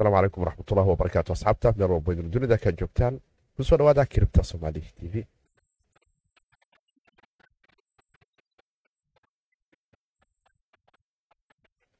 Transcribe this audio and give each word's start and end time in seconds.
asalaamu 0.00 0.16
calaykum 0.16 0.42
waraxmatullahi 0.44 0.88
wabarakaatu 0.88 1.32
asxaabta 1.32 1.72
meel 1.76 1.90
walba 1.90 2.12
idin 2.12 2.30
dunida 2.30 2.56
ka 2.58 2.70
joogtaan 2.72 3.20
ku 3.56 3.64
soo 3.64 3.76
dhawaada 3.76 4.06
kiribta 4.06 4.42
soomaali 4.44 4.80
t 4.80 5.08
v 5.12 5.26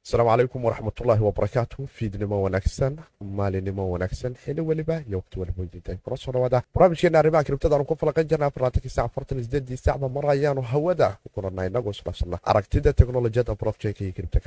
asalaamu 0.09 0.29
calaykum 0.31 0.63
waraxmatullaahi 0.65 1.21
wabarakaatu 1.23 1.87
fiidnimo 1.95 2.41
wanaagsan 2.43 2.93
maalinimo 3.21 3.83
wanaagsan 3.91 4.33
xili 4.43 4.61
weliba 4.61 5.03
iyo 5.07 5.17
waqti 5.17 5.39
waliba 5.39 5.59
weydiinta 5.61 5.95
kula 6.03 6.17
soo 6.17 6.31
dhawaada 6.31 6.63
barnaamijkeena 6.73 7.19
arrimaha 7.19 7.43
kiribtadaanu 7.43 7.85
ku 7.85 7.95
falaqan 7.95 8.25
jirna 8.29 8.45
afarlaatanki 8.49 8.89
sac 8.89 9.05
afartan 9.05 9.39
isdeedii 9.39 9.77
sacba 9.77 10.09
mar 10.09 10.25
hawada 10.71 11.17
ku 11.23 11.29
inagoo 11.69 11.91
isdhaafsana 11.93 12.39
aragtida 12.43 12.93
teknolojiyadda 12.93 13.53
blockchainka 13.61 14.01
iyo 14.03 14.13
kiribta 14.17 14.39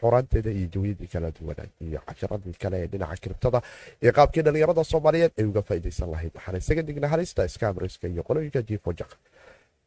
xoraanteeda 0.00 0.50
iyo 0.50 0.68
jawiyadii 0.74 1.06
kala 1.12 1.30
duwana 1.40 1.64
iyo 1.86 2.00
casharadii 2.06 2.54
kale 2.62 2.76
ee 2.82 2.86
dhinaca 2.86 3.16
kiribtada 3.22 3.62
iyo 4.02 4.12
qaabkii 4.12 4.42
dhallinyarada 4.42 4.84
soomaaliyeed 4.84 5.32
ay 5.38 5.44
uga 5.44 5.62
faa'iidaysan 5.62 6.10
lahayd. 6.10 6.32
Waxaan 6.34 6.56
isaga 6.62 6.82
digna 6.82 7.08
halista 7.08 7.48
skamriska 7.48 8.06
iyo 8.08 8.22
qolooyinka 8.22 8.62
jiifojaq 8.62 9.10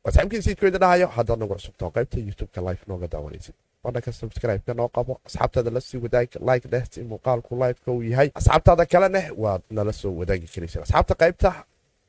wasxaabkiisiidkoida 0.05 0.77
dhahayo 0.83 1.07
haddaad 1.15 1.39
nagu 1.39 1.55
cusubtao 1.55 1.89
qaybta 1.95 2.17
youtubeka 2.27 2.61
life 2.67 2.83
nooga 2.87 3.07
daawanaysid 3.13 3.55
badhanka 3.83 4.11
subscribe-ka 4.11 4.73
noo 4.79 4.87
qabo 4.97 5.13
asxaabtaada 5.27 5.71
la 5.75 5.81
sii 5.81 5.97
wadaag 6.05 6.29
like 6.49 6.67
dheh 6.73 6.83
si 6.91 7.03
muuqaalku 7.11 7.55
liveka 7.61 7.91
uu 7.91 8.03
yahay 8.11 8.29
asxaabtaada 8.39 8.85
kalena 8.93 9.21
waad 9.43 9.61
nala 9.77 9.93
soo 10.01 10.11
wadaagi 10.19 10.47
karaysa 10.53 10.81
asxaabta 10.85 11.15
qaybta 11.21 11.49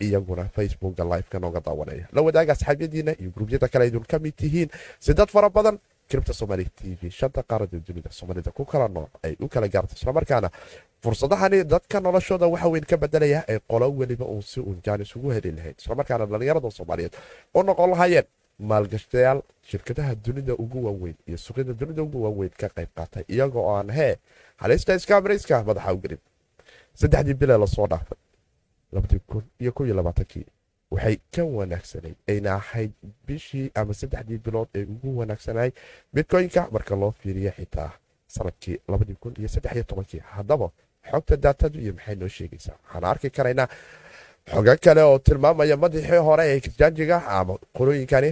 iyaguna 0.06 0.44
facebooka 0.56 1.04
liveka 1.12 1.38
nooga 1.44 1.60
daawanaya 1.66 2.04
la 2.12 2.20
wadaaga 2.26 2.52
asxaabyadiina 2.56 3.12
iyo 3.20 3.30
gruubyada 3.36 3.68
kale 3.68 3.86
idun 3.90 4.04
ka 4.10 4.18
mid 4.18 4.34
tihiin 4.42 4.68
si 5.04 5.14
dad 5.14 5.28
fara 5.34 5.48
badan 5.56 5.76
kiribta 6.08 6.32
somaali 6.32 6.64
t 6.64 6.96
v 7.00 7.10
shanta 7.10 7.42
qaarada 7.42 7.78
dunida 7.86 8.10
soomaalida 8.10 8.50
ku 8.50 8.64
kala 8.64 8.88
nooc 8.88 9.10
ay 9.22 9.36
u 9.40 9.48
kala 9.48 9.68
gaarto 9.68 9.94
islamarkaana 9.96 10.50
fursadahani 11.02 11.64
dadka 11.64 12.00
noloshooda 12.00 12.46
waxa 12.46 12.68
weyn 12.68 12.84
ka 12.84 12.96
bedelaya 12.96 13.44
ay 13.48 13.58
qolo 13.68 13.88
weliba 13.90 14.24
uun 14.24 14.42
si 14.42 14.60
uun 14.60 14.80
jaanis 14.84 15.16
ugu 15.16 15.30
heli 15.30 15.50
lahayd. 15.52 15.76
Islamarkaana 15.78 16.26
dhallinyarada 16.26 16.70
soomaaliyeed 16.70 17.14
u 17.54 17.62
noqon 17.62 17.90
lahaayeen 17.90 18.26
maalgashtayaal 18.58 19.42
shirkadaha 19.62 20.14
dunida 20.14 20.54
ugu 20.54 20.84
waaweyn 20.86 21.16
iyo 21.26 21.38
suuqyada 21.38 21.72
dunida 21.72 22.02
ugu 22.02 22.22
waaweyn 22.24 22.52
ka 22.60 22.68
qayb 22.68 22.88
qaatay 22.96 23.24
iyaga 23.28 23.58
oo 23.58 23.76
aan 23.76 23.90
hee 23.90 24.16
halista 24.56 24.98
skamriska 24.98 25.64
madaxa 25.64 25.92
u 25.94 26.00
saddexdii 26.94 27.34
bilee 27.34 27.58
la 27.58 27.66
soo 27.66 27.86
dhaafay 27.86 28.18
waxay 30.94 31.16
ka 31.34 31.42
wanaagsanay 31.58 32.14
ayna 32.32 32.50
ahayd 32.60 32.92
bishii 33.26 33.70
ama 33.80 33.92
saddexdii 34.00 34.38
bilood 34.46 34.68
ee 34.78 34.84
ugu 34.94 35.10
wanaagsanay 35.20 35.70
bitcoynka 36.14 36.62
marka 36.74 36.94
loo 37.02 37.12
fiiriya 37.20 37.52
xitaa 37.58 37.90
sannadkii 38.34 38.78
tobankii 39.90 40.22
haddaba 40.34 40.68
xogta 41.10 41.36
daatadu 41.36 41.78
iyo 41.80 41.92
maxay 41.96 42.14
noo 42.20 42.28
sheegaysaa? 42.36 42.76
Waxaan 42.84 43.04
arki 43.12 43.30
karaynaa 43.30 43.68
xogo 44.52 44.74
kale 44.84 45.02
oo 45.02 45.18
tilmaamaya 45.18 45.76
madaxii 45.76 46.20
hore 46.28 46.44
ee 46.52 46.60
kirjaanjiga 46.64 47.16
ama 47.38 47.54
qolooyinkani 47.76 48.30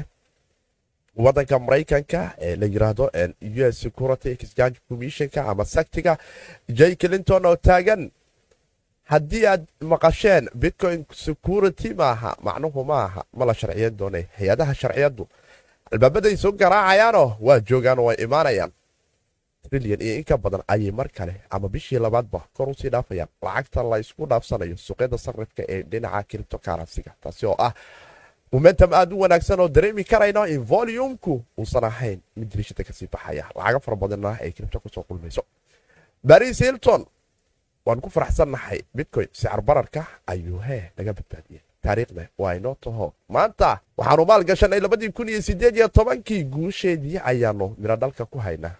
wadanka 1.25 1.59
maraykanka 1.59 2.21
ee 2.47 2.57
la 2.57 2.67
yiraahdo 2.67 3.11
us 3.69 3.81
security 3.81 4.29
exchange 4.31 4.77
commissionka 4.89 5.41
ama 5.51 5.65
saktiga 5.65 6.13
j 6.69 6.95
clinton 6.97 7.47
oo 7.47 7.57
taagan 7.57 8.11
haddii 9.11 9.47
aad 9.47 9.67
maqasheen 9.81 10.49
bitcoin 10.55 11.05
security 11.13 11.95
maaha 11.95 12.37
macnuhu 12.43 12.85
maaha 12.85 13.25
ma 13.37 13.45
la 13.45 13.55
sharciyan 13.55 13.97
doonay. 13.97 14.25
Hay'adaha 14.39 14.75
sharciyadu 14.75 15.29
albaabaday 15.93 16.37
soo 16.37 16.53
garaacayaanoo 16.53 17.37
waa 17.41 17.61
joogaan 17.61 17.99
oo 17.99 18.05
way 18.05 18.17
imaanayaan. 18.25 18.73
Trilyan 19.63 20.01
iyo 20.03 20.15
inka 20.17 20.37
badan 20.39 20.63
ayay 20.69 20.91
mar 20.91 21.09
kale 21.09 21.35
ama 21.51 21.69
bishii 21.69 21.99
labaadba 21.99 22.41
kor 22.57 22.69
u 22.69 22.75
sii 22.75 22.89
dhaafayaan. 22.91 23.29
Lacagta 23.43 23.83
la 23.83 23.99
ysku 23.99 24.27
dhaafsanayo 24.27 24.77
suuqyada 24.77 25.19
sarifka 25.19 25.63
ee 25.69 25.83
dhinaca 25.83 26.23
kiribto 26.23 26.59
karansiga 26.59 27.13
taasi 27.21 27.47
oo 27.47 27.57
ah 27.59 27.73
momentum 28.53 28.93
aad 28.93 29.13
u 29.13 29.21
wanaagsan 29.21 29.61
oo 29.61 29.69
dareemi 29.69 30.05
karayno 30.05 30.47
in 30.47 30.65
volumku 30.65 31.45
uusan 31.59 31.85
ahayn 31.85 32.21
mid 32.37 32.49
dirishada 32.53 32.85
ka 32.85 32.93
sii 32.93 33.07
baxaya. 33.13 33.47
Lacago 33.57 33.81
fara 33.81 33.97
badanna 33.97 34.37
ay 34.41 34.53
kiribto 34.53 34.81
ku 34.81 34.89
soo 34.89 35.03
qulmayso. 35.03 35.43
Baris 36.25 36.59
hilton 36.61 37.07
waan 37.87 38.01
ku 38.01 38.09
faraxsannahay. 38.11 38.81
Bitcoin 38.95 39.29
sicir 39.33 39.61
bararka 39.63 40.07
ayuu 40.27 40.59
hee 40.59 40.91
naga 40.97 41.13
badbaadiyey 41.13 41.63
taariikhda 41.83 42.29
waa 42.39 42.55
inoo 42.55 42.75
taho. 42.81 43.13
Maanta 43.29 43.81
waxaanu 43.97 44.25
maal 44.27 44.45
gashanay 44.45 44.81
labadii 44.81 45.11
kun 45.13 45.29
iyo 45.29 45.43
sideed 45.43 45.77
iyo 45.77 45.89
tobankii. 45.89 46.45
Guusheedii 46.45 47.19
ayaanu 47.25 47.75
midho 47.79 47.97
dhalka 47.97 48.25
ku 48.25 48.39
haynaa. 48.39 48.77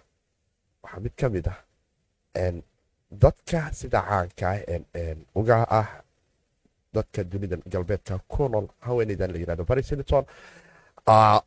Waxaa 0.83 0.99
mid 0.99 1.11
ka 1.17 1.29
mid 1.29 1.47
ah 1.47 1.59
dadka 3.11 3.73
sida 3.73 4.01
caanka 4.01 4.59
uga 5.35 5.67
ah 5.69 5.87
dadka 6.93 7.23
dunida 7.23 7.57
galbeedka 7.69 8.19
ku 8.27 8.49
haweeneydan 8.79 9.31
la 9.31 9.37
yiraahdo 9.37 9.65
hilton. 9.89 10.25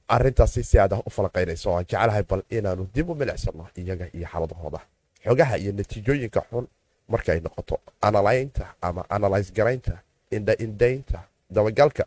Arintaasi 0.09 0.63
si 0.63 0.79
aad 0.79 0.93
ah 0.93 1.01
u 1.07 1.11
falaqaynayso 1.11 1.71
oo 1.71 1.77
aan 1.79 1.85
jecelahay 1.89 2.23
bal 2.23 2.43
inaanu 2.51 2.87
dib 2.95 3.09
u 3.11 3.15
milicsano 3.15 3.67
iyaga 3.77 4.07
iyo 4.15 4.27
xaaladahooda 4.33 4.81
xogaha 5.25 5.57
iyo 5.59 5.73
natiijooyinka 5.73 6.41
xun 6.51 6.67
marka 7.09 7.33
ay 7.33 7.41
noqoto 7.41 7.81
analaynta 8.03 8.75
ama 8.83 9.05
analyse 9.09 9.53
garaynta 9.53 9.93
indhaindhaynta 10.31 11.19
dabagalka. 11.51 12.05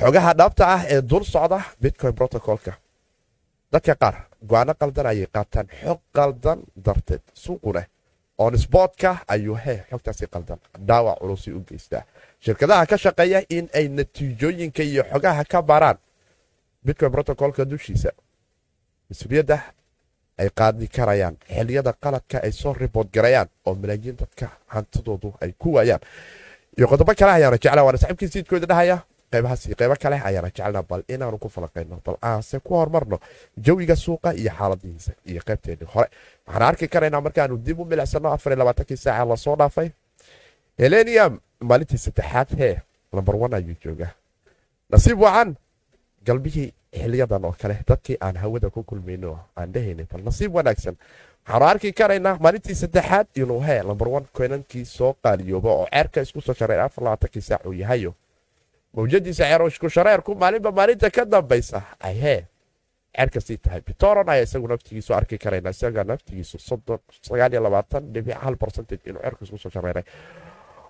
Xogaha 0.00 0.32
dhaabta 0.34 0.64
ah 0.74 0.82
ee 0.88 1.02
dul 1.02 1.24
socda 1.24 1.60
bitcoin 1.82 2.14
protocolka. 2.14 2.72
Dadka 3.72 3.94
qaar 3.94 4.26
go'aano 4.48 4.74
qaldan 4.74 5.06
ayay 5.06 5.26
qaataan 5.26 5.66
xog 5.80 6.00
qaldan 6.16 6.58
darteed 6.86 7.22
suuquneh 7.34 7.86
onsbotka 8.38 9.10
ayuu 9.28 9.56
hee 9.64 9.84
xogtaasi 9.90 10.26
qaldan 10.26 10.58
dhaawac 10.88 11.18
culusi 11.20 11.52
u 11.52 11.60
geystaa. 11.68 12.02
Shirkadaha 12.40 12.86
ka 12.86 12.96
shaqeeya 12.96 13.40
in 13.48 13.68
ay 13.74 13.88
natiijooyinka 13.88 14.82
iyo 14.82 15.02
xogaha 15.12 15.44
ka 15.44 15.62
baaraan 15.62 15.98
bitcoin 16.86 17.12
protocolka 17.12 17.64
dushiisa. 17.64 18.10
Mas'uuliyadda 19.10 19.58
ay 20.38 20.48
qaadi 20.58 20.86
karayaan 20.96 21.36
xiliyada 21.54 21.92
qaladka 22.02 22.36
ay 22.46 22.52
soo 22.52 22.72
ribood 22.72 23.08
garayaan 23.14 23.48
oo 23.66 23.74
malaayiin 23.74 24.16
dadka 24.20 24.46
hantidoodu 24.74 25.28
ay 25.42 25.52
ku 25.58 25.68
waayaan. 25.76 26.00
Iyo 26.78 26.86
qodobo 26.90 27.12
kale 27.18 27.32
ayaana 27.38 27.56
jecla 27.58 27.82
waana 27.86 27.98
saxiibkii 28.02 28.28
siidkooda 28.34 28.66
dhahaya 28.66 28.96
qaybahaasi 29.32 29.74
qaybo 29.80 29.94
kale 30.02 30.16
ayaana 30.28 30.48
jecelna 30.50 30.82
bal 30.82 31.02
inaanu 31.14 31.38
ku 31.38 31.48
falaqayno 31.48 31.96
bal 32.06 32.16
aanse 32.22 32.58
ku 32.66 32.74
horumarno 32.78 33.18
jawiga 33.66 33.96
suuqa 34.04 34.30
iyo 34.40 34.50
xaaladihiisa 34.58 35.12
iyo 35.30 35.40
qaybteennii 35.48 35.88
hore. 35.94 36.08
Waxaan 36.46 36.62
arki 36.68 36.86
karaynaa 36.88 37.20
markaanu 37.20 37.56
dib 37.66 37.78
u 37.80 37.84
milicsano 37.84 38.28
afar 38.32 38.52
labaatankii 38.58 38.96
saaca 38.96 39.24
la 39.30 39.36
soo 39.36 39.56
dhaafay. 39.56 39.88
Helenium 40.78 41.38
maalintii 41.68 41.98
saddexaad 41.98 42.48
hee 42.58 42.76
lambar 43.12 43.36
one 43.36 43.54
ayuu 43.56 43.76
joogaa. 43.84 44.10
Nasiib 44.90 45.20
wacan 45.22 45.54
galbihii 46.26 46.72
xiliyadan 46.94 47.44
oo 47.44 47.54
kale 47.60 47.76
dadkii 47.88 48.16
aan 48.20 48.36
hawada 48.36 48.70
ku 48.70 48.82
kulmayno 48.82 49.38
aan 49.56 49.72
dhahaynay 49.72 50.06
bal 50.12 50.22
nasiib 50.24 50.54
wanaagsan. 50.54 50.96
Waxaanu 51.46 51.66
arki 51.66 51.92
karaynaa 51.92 52.38
maalintii 52.40 52.74
saddexaad 52.74 53.26
inuu 53.36 53.60
hee 53.60 53.82
lambar 53.82 54.08
one 54.08 54.26
koynankii 54.32 54.84
soo 54.84 55.12
qaaliyoobo 55.22 55.70
oo 55.80 55.86
ceerka 55.92 56.20
isku 56.20 56.40
soo 56.40 56.54
shareer 56.54 56.80
afar 56.80 57.04
labaatankii 57.04 57.42
saac 57.42 57.66
uu 57.66 57.72
yahayo. 57.72 58.14
Mawjadiisa 58.96 59.44
ceerosku 59.44 59.88
shareerku 59.90 60.34
maalinba 60.34 60.72
maalinta 60.72 61.10
ka 61.10 61.24
dambaysa 61.24 61.82
ay 62.00 62.14
hee 62.22 62.40
ceerka 63.16 63.40
sii 63.40 63.56
tahay. 63.56 63.80
Bitoron 63.80 64.28
ayaa 64.28 64.42
isagu 64.46 64.68
naftigiisu 64.68 65.14
arki 65.14 65.38
karayna 65.38 65.70
isaga 65.70 66.04
naftigiisu 66.04 66.58
soddon 66.58 66.98
sagaal 67.22 67.52
iyo 67.52 67.62
labaatan 67.62 68.12
dhibic 68.12 68.34
hal 68.44 68.56
percentage 68.56 69.02
inuu 69.10 69.20
ceerka 69.22 69.44
isku 69.44 69.58
soo 69.58 69.70
shareeray 69.70 70.04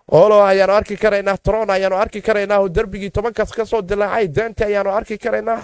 olo 0.09 0.45
ayaanu 0.45 0.73
arki 0.79 0.97
karaynaa 0.97 1.37
tron 1.47 1.71
ayaanu 1.71 1.97
arki 1.97 2.21
karaynaa 2.23 2.59
oo 2.61 2.69
derbigii 2.69 3.11
tobankaas 3.11 3.53
ka 3.57 3.65
soo 3.67 3.83
dilaacay 3.83 4.29
dente 4.29 4.65
ayaanu 4.65 4.91
arki 4.99 5.17
karaynaa 5.19 5.59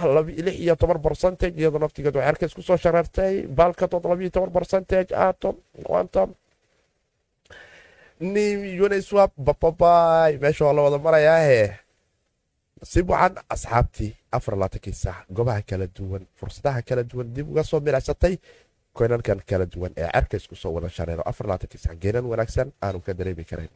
lix 0.47 0.56
iyo 0.65 0.75
toban 0.77 1.01
percentage 1.03 1.56
iyadoo 1.61 1.78
naftigeedu 1.78 2.19
ceerka 2.21 2.47
isku 2.47 2.62
soo 2.62 2.77
shareertay 2.77 3.47
balkatood 3.59 4.05
labiyo 4.11 4.31
toban 4.31 4.50
percentage 4.56 5.11
atom 5.14 5.55
quantum 5.87 6.29
nim 8.20 8.59
uniswap 8.85 9.32
bababay 9.37 10.38
meesha 10.43 10.64
waa 10.64 10.73
la 10.76 10.82
wada 10.82 10.99
marayaahe. 10.99 11.62
Nasiib 12.81 13.11
wacan 13.11 13.35
asxaabtii 13.55 14.12
afar 14.32 14.55
laatankii 14.61 14.93
saac 15.03 15.25
goobaha 15.37 15.62
kala 15.62 15.87
duwan 15.97 16.25
fursadaha 16.38 16.82
kala 16.82 17.03
duwan 17.11 17.29
dib 17.35 17.49
uga 17.53 17.64
soo 17.64 17.81
milicsatay 17.81 18.35
koynankan 18.97 19.41
kala 19.49 19.67
duwan 19.67 19.93
ee 19.97 20.09
cerka 20.14 20.37
isku 20.37 20.56
soo 20.56 20.73
wada 20.76 20.88
shareero. 20.88 21.23
Afar 21.31 21.47
laatankii 21.50 21.79
saac 21.85 21.97
geenan 22.03 22.25
wanaagsan 22.25 22.73
aanu 22.82 23.00
ka 23.00 23.12
dareemi 23.14 23.44
karayn 23.44 23.69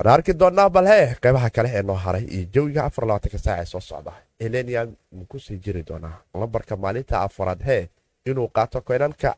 waxaan 0.00 0.14
arki 0.14 0.32
doonnaa 0.38 0.70
bal 0.70 0.86
hee 0.86 1.14
qaybaha 1.22 1.50
kale 1.50 1.68
ee 1.78 1.82
noo 1.82 1.96
haray 1.96 2.24
iyo 2.24 2.46
jawiga 2.54 2.84
afar 2.84 3.04
labaatanka 3.06 3.38
saac 3.38 3.58
ee 3.60 3.64
soo 3.64 3.80
socda. 3.80 4.12
Elenium 4.40 4.96
muku 5.12 5.38
sii 5.38 5.58
jiri 5.64 5.82
doonaa 5.88 6.16
lambarka 6.34 6.76
maalinta 6.76 7.20
afaraad 7.22 7.62
hee 7.66 7.88
inuu 8.26 8.48
qaato 8.48 8.80
koynanka 8.80 9.34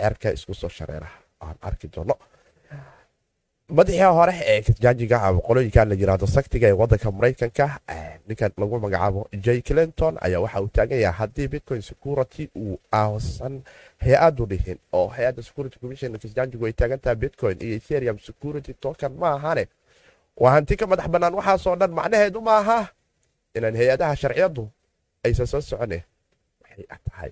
cerka 0.00 0.30
isku 0.30 0.54
soo 0.54 0.68
shareera 0.68 1.08
aan 1.40 1.56
arki 1.60 1.88
doonno. 1.96 2.14
Madaxii 3.76 4.02
hore 4.18 4.34
ee 4.46 4.62
kasjaajiga 4.62 5.22
ama 5.26 5.40
qolooyinkan 5.40 5.88
la 5.88 5.94
yiraahdo 5.94 6.26
saktiga 6.26 6.66
ee 6.68 6.72
wadanka 6.72 7.10
maraykanka 7.10 7.66
ninkan 8.28 8.52
lagu 8.60 8.78
magacaabo 8.80 9.28
j 9.44 9.60
clinton 9.62 10.16
ayaa 10.20 10.40
waxa 10.40 10.60
uu 10.62 10.68
taagan 10.68 11.00
yahay 11.00 11.18
haddii 11.18 11.48
bitcoin 11.48 11.82
security 11.82 12.48
uu 12.56 12.80
aasan 12.92 13.62
hay'adu 14.04 14.46
dhihin 14.46 14.78
oo 14.92 15.06
hay'adda 15.08 15.42
security 15.42 15.78
commission 15.80 16.18
kasjaajigu 16.18 16.66
ay 16.66 16.72
taagan 16.72 17.00
tahay 17.00 17.16
bitcoin 17.16 17.56
iyo 17.60 17.76
ethereum 17.76 18.18
security 18.18 18.72
token 18.80 19.12
ma 19.20 19.28
ahane 19.36 19.68
waa 20.42 20.52
hanti 20.54 20.74
ka 20.80 20.86
madax 20.86 21.06
bannaan 21.12 21.34
waxaasoo 21.38 21.76
dhan 21.80 21.90
macnaheedu 21.98 22.40
ma 22.46 22.54
aha 22.62 22.80
inaan 23.56 23.76
hay'adaha 23.80 24.14
sharciyadu 24.22 24.64
aysan 25.24 25.46
soo 25.46 25.60
socone 25.60 25.98
waxay 26.62 26.84
tahay 27.06 27.30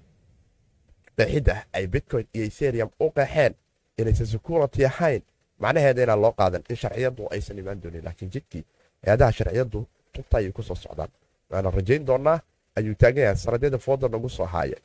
qeexidda 1.17 1.55
ay 1.76 1.85
bitcoin 1.87 2.26
iyo 2.35 2.44
ethereum 2.50 2.91
u 3.00 3.11
qeexeen 3.17 3.53
inaysan 3.99 4.26
security 4.26 4.85
ahayn. 4.85 5.23
Macnaheeda 5.62 6.03
inaan 6.05 6.20
loo 6.20 6.32
qaadan 6.38 6.62
in 6.69 6.76
sharciyadu 6.76 7.23
aysan 7.32 7.58
imaan 7.58 7.81
doonin 7.82 8.05
laakiin 8.05 8.31
jidkii 8.35 8.64
hay'adaha 9.06 9.32
sharciyadu 9.32 9.81
tunta 10.12 10.37
ayay 10.38 10.52
ku 10.52 10.62
soo 10.62 10.75
socdaan. 10.76 11.09
Waana 11.50 11.70
rajayn 11.70 12.05
doonaa 12.06 12.38
ayuu 12.76 12.94
taagan 13.00 13.23
yahay 13.25 13.37
sanadyada 13.37 13.79
fooda 13.79 14.09
nagu 14.09 14.29
soo 14.29 14.44
haaya 14.47 14.76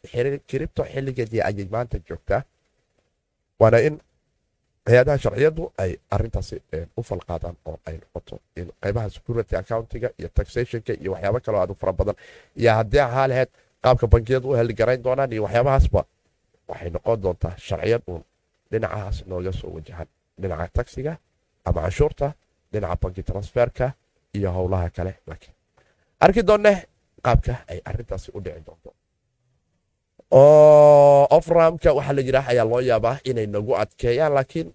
kiribto 0.47 0.83
xilligeedii 0.93 1.41
ayay 1.41 1.67
maanta 1.71 1.97
joogtaa 2.07 2.41
waana 3.59 3.77
in 3.87 3.99
hay'adaha 4.87 5.17
sharciyadu 5.23 5.63
ay 5.77 5.91
arintaasi 6.15 6.55
u 6.97 7.01
falqaadaan 7.09 7.55
oo 7.65 7.77
ay 7.85 7.95
noqoto 8.01 8.39
in 8.55 8.67
qaybaha 8.83 9.09
security 9.09 9.55
accountiga 9.55 10.09
iyo 10.19 10.29
taxationka 10.37 10.93
iyo 11.01 11.11
waxyaabo 11.13 11.39
kaloo 11.45 11.61
aad 11.61 11.73
fara 11.81 11.93
badan 11.93 12.15
iyo 12.61 12.71
haddii 12.77 12.99
ahaa 12.99 13.27
laheyd 13.31 13.49
qaabka 13.83 14.07
bangiyadu 14.07 14.49
u 14.49 14.53
heligarayn 14.59 15.03
doonaan 15.03 15.31
iyo 15.33 15.43
waxyaabahaasba 15.43 16.01
waxay 16.69 16.89
noqon 16.95 17.21
doontaa 17.23 17.53
sharciyad 17.67 18.01
uun 18.07 18.23
dhinacahaas 18.71 19.17
nooga 19.29 19.51
soo 19.59 19.71
wajahan 19.75 20.07
dhinaca 20.41 20.67
taxiga 20.77 21.13
ama 21.65 21.81
canshuurta 21.81 22.27
dhinaca 22.73 22.95
banki 23.01 23.23
transferka 23.23 23.85
iyo 24.37 24.49
howlaha 24.57 24.89
kale 24.89 25.13
arki 26.25 26.41
doonne 26.49 26.73
qaabka 27.25 27.53
ay 27.71 27.79
arintaasi 27.89 28.31
u 28.33 28.39
dhici 28.45 28.61
doonto 28.67 28.89
oo 30.31 31.27
oframka 31.37 31.89
waxaa 31.97 32.13
la 32.17 32.21
yiraa 32.21 32.45
ayaa 32.51 32.65
loo 32.71 32.79
yaabaa 32.89 33.17
inay 33.29 33.47
nagu 33.47 33.73
adkeeyaan 33.75 34.33
laakiin 34.33 34.69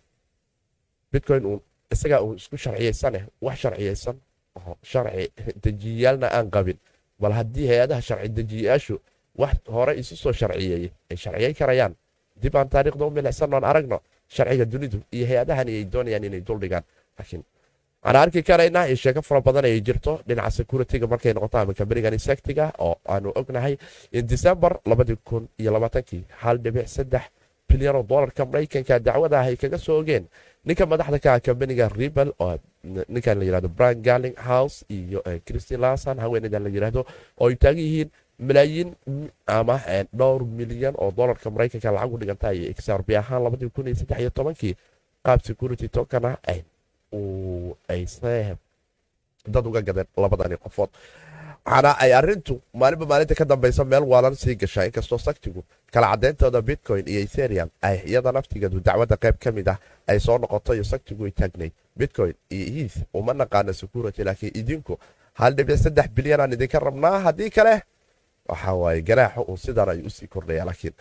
bitcoin 1.13 1.45
uun 1.47 1.61
isagaa 1.93 2.21
uun 2.21 2.37
isku 2.37 2.57
sharciyaysane 2.57 3.21
wax 3.43 3.57
sharciyaysan 3.63 4.17
oo 4.59 4.77
sharci 4.91 5.25
dejiyayaalna 5.65 6.29
aan 6.37 6.51
qabin. 6.51 6.79
Bal 7.21 7.33
haddii 7.33 7.67
hay'adaha 7.71 8.01
sharci 8.09 8.29
dejiyayaashu 8.37 8.95
wax 9.39 9.57
hore 9.75 9.93
isu 10.01 10.17
soo 10.17 10.33
sharciyeeyey 10.33 10.91
ay 11.11 11.17
sharciyay 11.17 11.55
karayaan. 11.55 11.95
Dib 12.43 12.57
aan 12.57 12.69
taariikhda 12.69 13.05
u 13.07 13.11
milicsanoon 13.11 13.65
aragno 13.65 14.01
sharciga 14.29 14.65
dunidu 14.65 14.99
iyo 15.13 15.27
hay'adahani 15.27 15.73
ay 15.79 15.85
doonayaan 15.93 16.25
inay 16.25 16.41
duldhigaan 16.41 16.85
laakiin 17.19 17.43
waxaan 18.07 18.23
arki 18.23 18.43
karaynaa 18.49 18.87
in 18.93 18.97
sheeko 19.03 19.23
fara 19.29 19.41
badan 19.47 19.65
ay 19.65 19.81
jirto 19.87 20.13
dhinaca 20.29 20.51
security-ga 20.59 21.07
markay 21.13 21.33
noqoto 21.35 21.59
ama 21.59 21.73
kambanigan 21.75 22.15
sectiga 22.19 22.73
oo 22.79 22.95
aanu 23.09 23.33
ognahay. 23.41 23.75
In 24.13 24.27
iyo 25.61 25.71
labaatankii 25.75 26.23
hal 26.43 26.57
dhibic 26.65 26.87
saddex 26.89 27.25
bilyan 27.69 27.97
oo 27.97 28.03
dolarka 28.03 28.45
maraykanka 28.47 28.99
dacwada 29.07 29.41
ah 29.41 29.47
ay 29.51 29.57
kaga 29.57 29.79
soo 29.79 29.99
ogeen 30.01 30.25
ninka 30.65 30.87
madaxda 30.87 31.19
ka 31.25 31.29
ah 31.35 31.41
kambaniga 31.47 31.89
rebel 31.89 32.31
oo 32.39 32.55
ninkan 33.15 33.39
la 33.39 33.45
yiraahdo 33.45 33.69
brian 33.69 33.99
garling 34.07 34.37
house 34.51 34.85
iyo 34.89 35.21
christine 35.47 35.81
lasan 35.81 36.19
haweeneydan 36.23 36.63
la 36.63 36.71
yiraahdo 36.71 37.03
oo 37.41 37.49
ay 37.51 37.57
taagan 37.63 37.83
yihiin 37.83 38.11
malaayiin 38.39 38.91
ama 39.47 39.77
dhowr 40.19 40.45
milyan 40.59 40.95
oo 41.03 41.11
dolarka 41.11 41.51
maraykanka 41.51 41.91
lacag 41.97 42.13
u 42.15 42.19
ay 42.55 42.71
xrb 42.79 43.09
ahaan 43.19 43.43
iyo 43.43 43.71
iyo 44.23 44.31
qaab 45.27 45.41
security 45.49 45.89
tokana 45.89 46.39
ay 47.89 48.07
dad 49.47 49.67
uga 49.67 49.81
gadeen 49.83 50.07
labadani 50.17 50.57
qofood. 50.57 50.91
Waxaana 51.67 51.91
ay 52.03 52.13
arintu 52.13 52.61
maalinba 52.75 53.07
maalinta 53.07 53.35
ka 53.35 53.45
dambaysa 53.45 53.85
meel 53.85 54.03
waalan 54.05 54.35
sii 54.35 54.55
gashaa 54.57 54.85
inkastoo 54.87 55.19
saktigu 55.19 55.65
kala 55.93 56.07
cadeyntooda 56.13 56.63
bitcoin 56.63 57.05
iyo 57.09 57.21
ethereum 57.27 57.71
ay 57.83 57.97
iyada 58.07 58.33
naftigeedu 58.33 58.81
dacwadda 58.81 59.17
qayb 59.17 59.37
ka 59.39 59.51
mid 59.53 59.69
ah 59.69 59.79
ay 60.07 60.19
soo 60.21 60.39
noqoto 60.39 60.75
iyo 60.75 60.85
saktigu 60.85 61.25
ay 61.27 61.31
taagnayd 61.31 61.73
bitcoin 61.99 62.35
iyo 62.51 62.67
heath 62.75 62.97
uma 63.15 63.33
naqaano 63.35 63.73
security 63.73 64.23
laakiin 64.25 64.53
idinku 64.61 64.99
hal 65.35 65.55
dhibic 65.55 65.79
saddex 65.79 66.09
bilyan 66.17 66.53
idinka 66.53 66.79
rabnaa 66.79 67.19
haddii 67.27 67.51
kale 67.51 67.83
waxa 68.49 68.75
waaye 68.75 69.03
ganaaxo 69.03 69.43
uun 69.43 69.57
sidan 69.57 69.89
ay 69.89 70.01
u 70.07 70.11
sii 70.11 70.27
kordhaya 70.27 70.65
laakiin 70.65 70.95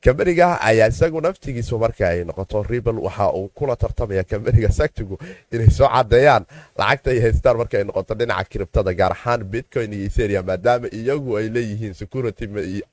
kambaniga 0.00 0.60
ayaa 0.60 0.88
isagu 0.88 1.20
naftigiisu 1.20 1.78
marka 1.78 2.08
ay 2.08 2.24
noqoto 2.24 2.62
rebel 2.62 2.98
waxa 2.98 3.32
uu 3.32 3.48
kula 3.48 3.76
tartamaya 3.76 4.24
kambaniga 4.24 4.68
saktigu 4.72 5.18
inay 5.52 5.70
soo 5.70 5.88
cadeeyaan 5.88 6.44
lacagta 6.78 7.10
ay 7.10 7.20
haystaan 7.20 7.56
marka 7.56 7.78
ay 7.78 7.84
noqoto 7.84 8.14
dhinaca 8.14 8.44
kiribtada 8.50 8.92
gaar 8.94 9.12
ahaan 9.12 9.44
bitcoin 9.44 9.92
iyo 9.92 10.06
ethereum 10.06 10.46
maadaama 10.46 10.86
iyagu 10.92 11.36
ay 11.38 11.48
leeyihiin 11.48 11.94
security 11.94 12.44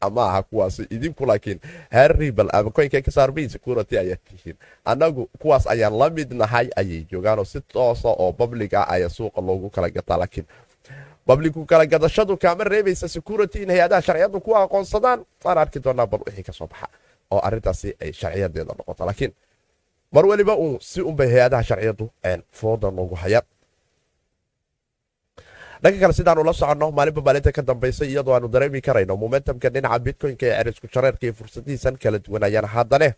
ama 0.02 0.22
aha 0.30 0.42
kuwaas 0.44 0.80
idinku 0.80 1.26
laakiin 1.26 1.60
heer 1.92 2.12
rebel 2.18 2.48
ama 2.54 2.70
coinka 2.72 2.98
xrb 3.02 3.38
security 3.50 3.98
ayaa 3.98 4.18
tihiin. 4.28 4.58
Annagu 4.86 5.30
kuwaas 5.40 5.68
ayaan 5.68 5.98
la 5.98 6.10
mid 6.10 6.32
nahay 6.34 6.70
ayay 6.76 7.06
joogaanoo 7.12 7.46
si 7.46 7.62
toosa 7.62 8.10
oo 8.10 8.32
public 8.34 8.74
ah 8.74 8.88
ayaa 8.90 9.10
suuqa 9.10 9.42
loogu 9.42 9.70
kala 9.70 9.90
gataa 9.90 10.18
laakiin 10.18 10.46
babliku 11.28 11.66
kala 11.72 11.86
gadashadu 11.94 12.34
kaama 12.44 12.64
reebaysa 12.74 13.08
security 13.16 13.58
in 13.64 13.70
hay'adaha 13.74 14.02
sharciyadu 14.08 14.38
ku 14.46 14.52
aqoonsadaan 14.62 15.20
waan 15.46 15.58
arki 15.64 15.80
doonaa 15.86 16.08
bal 16.12 16.22
wixii 16.28 16.44
ka 16.48 16.54
soo 16.60 16.68
baxa 16.72 16.88
oo 17.34 17.40
arintaasi 17.48 17.90
ay 18.04 18.12
sharciyadeeda 18.22 18.74
noqoto 18.80 19.04
laakiin 19.10 19.32
mar 20.16 20.26
weliba 20.30 20.54
uun 20.64 20.76
si 20.90 21.00
unbay 21.10 21.30
hay'adaha 21.34 21.64
sharciyadu 21.70 22.06
fooda 22.60 22.88
noogu 22.98 23.16
hayaan 23.24 23.46
dhanka 25.84 26.00
kale 26.04 26.14
sidaanu 26.20 26.44
la 26.48 26.54
soconno 26.60 26.88
maalinba 26.98 27.22
maalinta 27.28 27.52
ka 27.58 27.62
dambaysa 27.70 28.04
iyadoo 28.12 28.34
aanu 28.36 28.48
dareemi 28.54 28.80
karayno 28.88 29.14
momentumka 29.24 29.68
dhinaca 29.74 30.00
bitcoinka 30.06 30.46
ee 30.50 30.56
cerisku 30.60 30.88
shareerka 30.94 31.24
iyo 31.28 31.34
fursadihiisan 31.40 31.96
kala 32.04 32.18
duwanayaan 32.26 32.66
haddane 32.76 33.10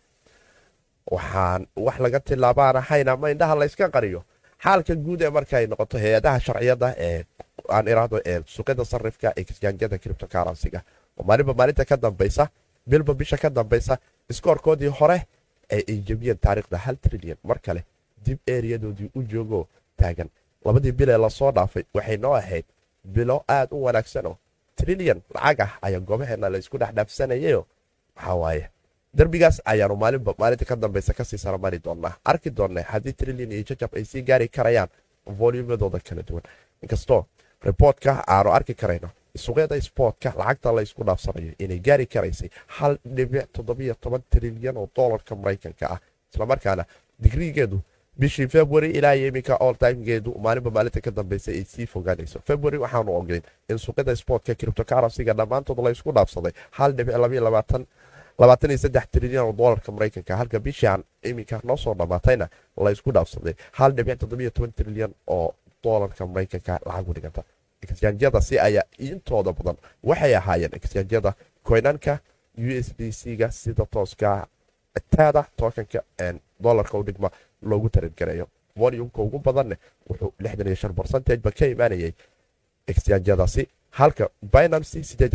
waxaan 1.14 1.62
wax 1.86 1.96
laga 2.04 2.20
tilaabaan 2.28 2.76
ahayn 2.82 3.08
ama 3.12 3.26
indhaha 3.34 3.54
layska 3.60 3.86
qariyo 3.94 4.20
xaalka 4.64 4.94
guud 5.04 5.20
ee 5.26 5.30
marka 5.36 5.56
noqoto 5.72 5.96
hay'adaha 6.02 6.38
sharciyada 6.46 6.88
ee 7.08 7.20
aan 7.70 7.86
iraahdo 7.88 8.20
ee 8.24 8.40
suuqyada 8.54 8.84
sarifka 8.84 9.32
ee 9.36 9.44
kasjaanjada 9.44 9.98
criptocaransiga 9.98 10.80
oo 11.18 11.24
maalinba 11.28 11.54
maalinta 11.54 11.84
ka 11.84 11.96
dambaysa 11.96 12.48
bilba 12.86 13.14
bisha 13.14 13.36
ka 13.36 13.50
dambaysa 13.50 13.98
iskoorkoodii 14.30 14.92
hore 15.00 15.18
ay 15.72 15.82
jebiyeen 16.08 16.38
taariikhda 16.38 16.78
hal 16.78 16.96
trilyan 16.96 17.38
mar 17.44 17.58
kale 17.66 17.84
dib 18.24 18.38
eriyadoodii 18.46 19.10
u 19.14 19.22
joogo 19.22 19.68
taagan. 19.96 20.28
Labadii 20.64 20.92
bil 20.92 21.08
ee 21.08 21.18
la 21.18 21.30
soo 21.30 21.52
dhaafay 21.52 21.84
waxay 21.94 22.16
noo 22.16 22.34
ahayd 22.34 22.64
bilo 23.04 23.44
aad 23.48 23.68
u 23.70 23.82
wanaagsanoo 23.84 24.36
trilyan 24.76 25.20
lacag 25.34 25.60
ah 25.60 25.72
ayaa 25.82 26.00
goobaheena 26.00 26.48
laysku 26.50 26.78
dhexdhaafsanayayo 26.78 27.66
waxaa 28.16 28.34
waaye? 28.34 28.70
Derbigaas 29.16 29.60
ayaanu 29.64 29.96
maalinba 29.96 30.34
maalinta 30.38 30.64
ka 30.64 30.76
dambaysa 30.76 31.12
ka 31.14 31.24
sii 31.24 31.38
saramari 31.38 31.78
doonaa 31.78 32.14
arki 32.24 32.50
doona 32.50 32.82
haddii 32.82 33.12
trilyan 33.12 33.52
iyo 33.52 33.62
jajab 33.68 33.90
ay 33.96 34.04
sii 34.04 34.22
gaari 34.22 34.48
karayaan 34.48 34.88
volumyadooda 35.38 35.98
kala 36.00 36.22
duwan. 36.22 36.42
Inkastoo 36.82 37.26
riboortka 37.64 38.24
aanu 38.28 38.50
arki 38.52 38.74
karayno. 38.74 39.08
Suuqyada 39.36 39.80
sportka 39.80 40.32
lacagta 40.38 40.72
la 40.72 40.82
ysku 40.82 41.04
dhaafsanayo 41.04 41.52
inay 41.58 41.78
gaari 41.78 42.06
karaysay 42.06 42.48
hal 42.66 42.98
dhibic 43.04 43.52
toddobiyo 43.52 43.94
toban 44.00 44.22
trilyan 44.30 44.76
oo 44.76 44.88
dolarka 44.96 45.34
maraykanka 45.36 45.86
ah. 45.90 45.98
Islamarkaana 46.32 46.84
digrigeedu 47.22 47.80
bishii 48.18 48.48
february 48.48 48.90
ilaa 48.90 49.12
iyo 49.14 49.28
iminka 49.28 49.56
oltimegeedu 49.56 50.34
maalinba 50.42 50.70
maalinta 50.70 51.00
ka 51.00 51.10
dambaysa 51.10 51.50
ay 51.52 51.64
sii 51.64 51.86
fogaanayso. 51.86 52.40
February 52.44 52.78
waxaanu 52.78 53.16
ogolin 53.16 53.42
in 53.68 53.78
suuqyada 53.78 54.16
sportka 54.16 54.54
criptocaransiga 54.54 55.34
dhammaantood 55.34 55.78
la 55.84 55.90
ysku 55.90 56.12
dhaafsaday 56.12 56.52
hal 56.70 56.92
dhibic 56.96 57.14
labayo 57.16 57.44
labaatan 57.44 57.86
labaatan 58.38 58.70
iyo 58.70 58.78
saddex 58.78 59.04
trilyan 59.12 59.44
oo 59.44 59.52
dolarka 59.52 59.92
maraykanka 59.92 60.36
halka 60.36 60.58
bishaan 60.60 61.04
iminka 61.22 61.60
noo 61.64 61.76
soo 61.76 61.94
dhammaatayna 61.94 62.48
la 62.76 62.92
dhaafsaday 63.12 63.54
hal 63.72 63.92
dhibic 63.92 64.18
toddobiyo 64.18 64.50
toban 64.50 64.72
trilyan 64.72 65.12
oo 65.26 65.54
dolarka 65.86 66.26
maraykanka 66.26 66.74
lacag 66.86 67.08
u 67.08 67.12
dhiganta 67.16 67.42
si 68.48 68.54
ayaa 68.66 68.84
intooda 69.08 69.52
badan 69.58 69.76
waxay 70.08 70.34
ahaayeen 70.40 70.74
exjanjyada 70.78 71.30
koynanka 71.68 72.14
u 72.58 72.68
s 72.84 72.88
d 72.98 73.12
c-ga 73.20 73.48
sida 73.60 73.84
tooska 73.94 74.30
taada 75.16 75.42
tookanka 75.56 76.00
dolarka 76.64 76.98
u 76.98 77.02
loogu 77.70 77.88
tarirgareeyo 77.94 78.46
volumka 78.80 79.22
ugu 79.22 79.38
badanne 79.46 79.76
wuxuu 80.08 80.32
barcentageba 80.98 81.50
ka 81.58 81.66
imaanayay 81.74 82.12
exjanjyadaasi 82.88 83.68
halka 83.90 84.28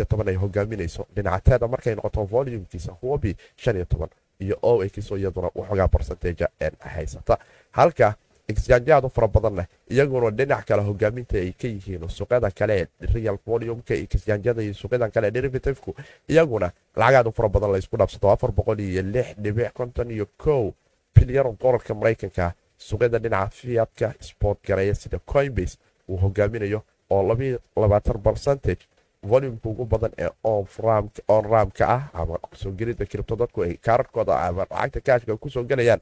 toban 0.05 0.27
ay 0.27 0.35
hogaaminayso. 0.35 1.07
Dhinaca 1.15 1.41
teeda 1.49 1.67
markay 1.67 1.95
noqoto 1.95 2.25
volumkiisa 2.31 2.91
huobi 3.01 3.35
iyo 3.75 3.85
toban 3.85 4.09
iyo 4.39 4.55
o 4.61 4.83
kiso 4.89 5.17
iyaduna 5.17 5.49
waxoogaa 5.55 5.87
barcentage 5.87 6.45
haysata. 6.79 7.37
Halka 7.71 8.13
exjanjaadu 8.51 9.09
fara 9.15 9.27
badanleh 9.35 9.65
iyaguna 9.93 10.29
dhinac 10.39 10.63
kale 10.69 10.81
hogaaminta 10.89 11.35
ay 11.43 11.51
ka 11.61 11.67
yihiin 11.67 12.03
suuqyada 12.17 12.49
kale 12.59 12.77
real 13.13 13.37
volumka 13.47 13.93
exjanjada 14.03 14.61
iyo 14.65 14.73
suuqyadan 14.81 15.11
kale 15.15 15.31
derivativku 15.31 15.95
iyaguna 16.29 16.71
lacagaadu 16.95 17.31
fara 17.37 17.49
badan 17.49 17.71
laysku 17.75 17.97
dhaafsato 17.97 18.27
afar 18.31 18.51
boqol 18.51 18.79
iyo 18.79 19.01
lix 19.13 19.27
dhibic 19.43 19.73
konton 19.73 20.11
iyo 20.11 20.25
kow 20.43 20.71
bilyan 21.15 21.45
oo 21.47 21.79
maraykanka 22.01 22.53
suuqyada 22.87 23.19
dhinaca 23.23 23.49
fiadka 23.59 24.07
sport 24.19 24.59
gareeya 24.67 24.95
sida 24.95 25.19
coinbase 25.33 25.77
uu 26.09 26.17
hogaaminayo 26.23 26.79
oo 27.09 27.35
percentage 28.23 28.83
volumka 29.23 29.69
ugu 29.69 29.85
badan 29.85 30.11
ee 30.17 30.29
on 31.27 31.43
ramka 31.51 31.85
ah 31.95 32.03
ama 32.13 32.37
soo 32.61 32.71
gelida 32.71 33.05
kiribto 33.05 33.35
dadku 33.35 33.61
ay 33.63 33.73
kaararkooda 33.85 34.33
ama 34.47 34.65
lacagta 34.71 34.99
kaashka 35.07 35.37
ku 35.37 35.49
soo 35.49 35.63
gelayaan 35.63 36.01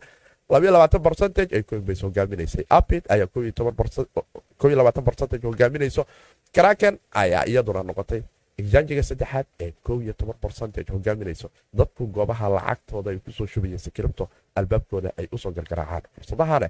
percentage 0.49 1.55
ay 1.55 1.63
coinbase 1.63 2.01
hogaaminaysay 2.05 2.65
apid 2.69 3.03
ayaa 3.09 3.27
percentage 5.05 5.47
hogaaminayso 5.47 6.05
kraken 6.53 6.97
ayaa 7.11 7.45
iyaduna 7.45 7.83
noqotay 7.83 8.21
exanjiga 8.57 9.03
saddexaad 9.03 9.45
ee 9.59 9.71
percentage 10.41 10.91
hogaaminayso 10.91 11.49
dadku 11.73 12.07
goobaha 12.07 12.49
lacagtooda 12.49 13.11
ay 13.11 13.19
ku 13.19 13.31
soo 13.31 13.45
shubayeen 13.47 13.77
si 13.79 13.91
kiribto 13.91 14.29
albaabkooda 14.55 15.11
ay 15.17 15.27
u 15.31 15.37
soo 15.37 15.51
gargaraacaan 15.51 16.03
fursadahane 16.15 16.69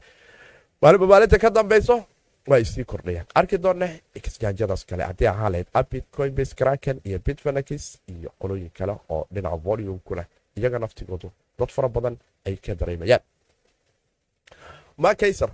maalinba 0.82 1.08
maalinta 1.08 1.38
ka 1.40 1.50
dambeyso 1.50 2.04
way 2.48 2.66
sii 2.66 2.84
kordhayaan 2.84 3.26
arki 3.36 3.58
doonne 3.58 4.02
exjanjadaas 4.16 4.86
kale 4.86 5.04
haddii 5.04 5.28
ahaa 5.28 5.50
lahayd 5.50 5.68
apid 5.74 6.04
coinbase 6.18 6.56
kraken 6.56 7.00
iyo 7.06 7.20
bitfanakis 7.26 8.00
iyo 8.08 8.30
qolooyin 8.40 8.70
kale 8.78 8.92
oo 9.10 9.28
dhinaca 9.34 9.58
volumkuna 9.58 10.26
iyaga 10.58 10.80
naftigoodu 10.80 11.32
dad 11.60 11.70
fara 11.72 11.90
badan 11.90 12.18
ay 12.46 12.56
ka 12.56 12.76
dareemayaan 12.76 13.22
makayser 15.04 15.50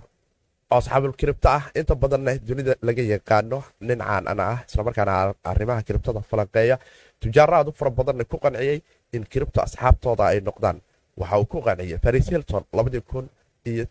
oo 0.70 0.78
asxaabul 0.78 1.14
kiribta 1.20 1.48
ah 1.58 1.64
inta 1.78 1.94
badanna 1.94 2.32
dunida 2.48 2.74
laga 2.82 3.02
yaqaano 3.02 3.58
nin 3.80 3.98
caan 4.08 4.24
ana 4.32 4.42
ah 4.52 4.58
islamarkaana 4.68 5.34
arrimaha 5.50 5.82
kiribtada 5.86 6.20
falanqeeya. 6.30 6.76
Tujaaro 7.20 7.68
u 7.70 7.72
fara 7.72 7.90
badanna 7.90 8.24
ku 8.24 8.36
qanciyey 8.44 8.78
in 9.12 9.24
kiribta 9.32 9.62
asxaabtooda 9.66 10.24
ay 10.32 10.40
noqdaan. 10.40 10.80
Waxa 11.16 11.38
uu 11.40 11.46
ku 11.52 11.58
qanciyey 11.66 11.98
faris 12.04 12.26
hilton 12.30 12.64
labadii 12.72 13.00
kun 13.10 13.28
iyo 13.64 13.86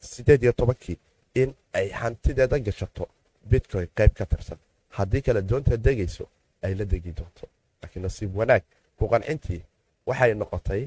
sideed 0.00 0.42
iyo 0.42 0.52
tobankii 0.52 0.98
in 1.34 1.54
ay 1.78 1.88
hantideeda 1.90 2.58
gashato 2.58 3.08
bitcoin 3.50 3.88
qayb 3.98 4.12
ka 4.14 4.24
tirsan. 4.26 4.58
Haddii 4.96 5.22
kale 5.22 5.42
doonta 5.42 5.76
degayso 5.76 6.24
ay 6.62 6.74
la 6.74 6.84
degi 6.84 7.12
doonto. 7.18 7.46
Laakiin 7.82 8.02
nasiib 8.02 8.36
wanaag 8.36 8.62
ku 8.98 9.08
qancintii 9.08 9.62
waxay 10.06 10.34
noqotay 10.34 10.82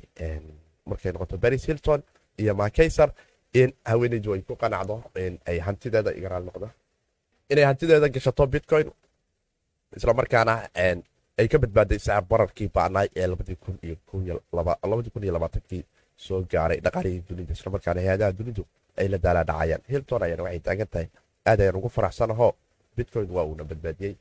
markay 0.86 1.12
noqoto 1.12 1.38
baris 1.38 1.65
hilton 1.67 2.01
iyo 2.38 2.53
makayser 2.55 3.10
in 3.62 3.69
haweeneydu 3.89 4.29
ay 4.35 4.41
ku 4.47 4.53
qanacdo 4.62 4.95
ay 5.50 5.57
hantideeda 5.67 6.12
igaraal 6.19 6.43
noqdo 6.50 6.67
inay 7.51 7.65
hantideeda 7.69 8.07
gashato 8.15 8.43
bitcoin 8.53 8.88
islamarkaana 9.97 10.53
ay 11.39 11.47
ka 11.51 11.57
badbaaday 11.63 12.00
sacar 12.05 12.24
bararkii 12.31 12.69
ba'naay 12.77 13.07
ee 13.21 13.27
labadii 13.31 13.57
soo 16.25 16.39
gaaray 16.51 16.79
dhaqaalihii 16.85 17.24
dunida. 17.29 17.53
Islamarkaana 17.57 18.00
hay'adaha 18.01 18.31
dunidu 18.39 18.63
ay 19.00 19.07
la 19.13 19.17
daalaadhacayaan 19.25 19.81
hilton 19.91 20.21
ayana 20.25 20.43
waxay 20.45 20.59
taagan 20.67 20.88
tahay. 20.93 21.07
Aad 21.50 21.59
ayaan 21.62 21.75
ugu 21.79 21.89
faraxsanahoo 21.97 22.51
bitcoin 22.97 23.27
waa 23.35 23.43
uuna 23.50 23.63
badbaadiyey. 23.69 24.13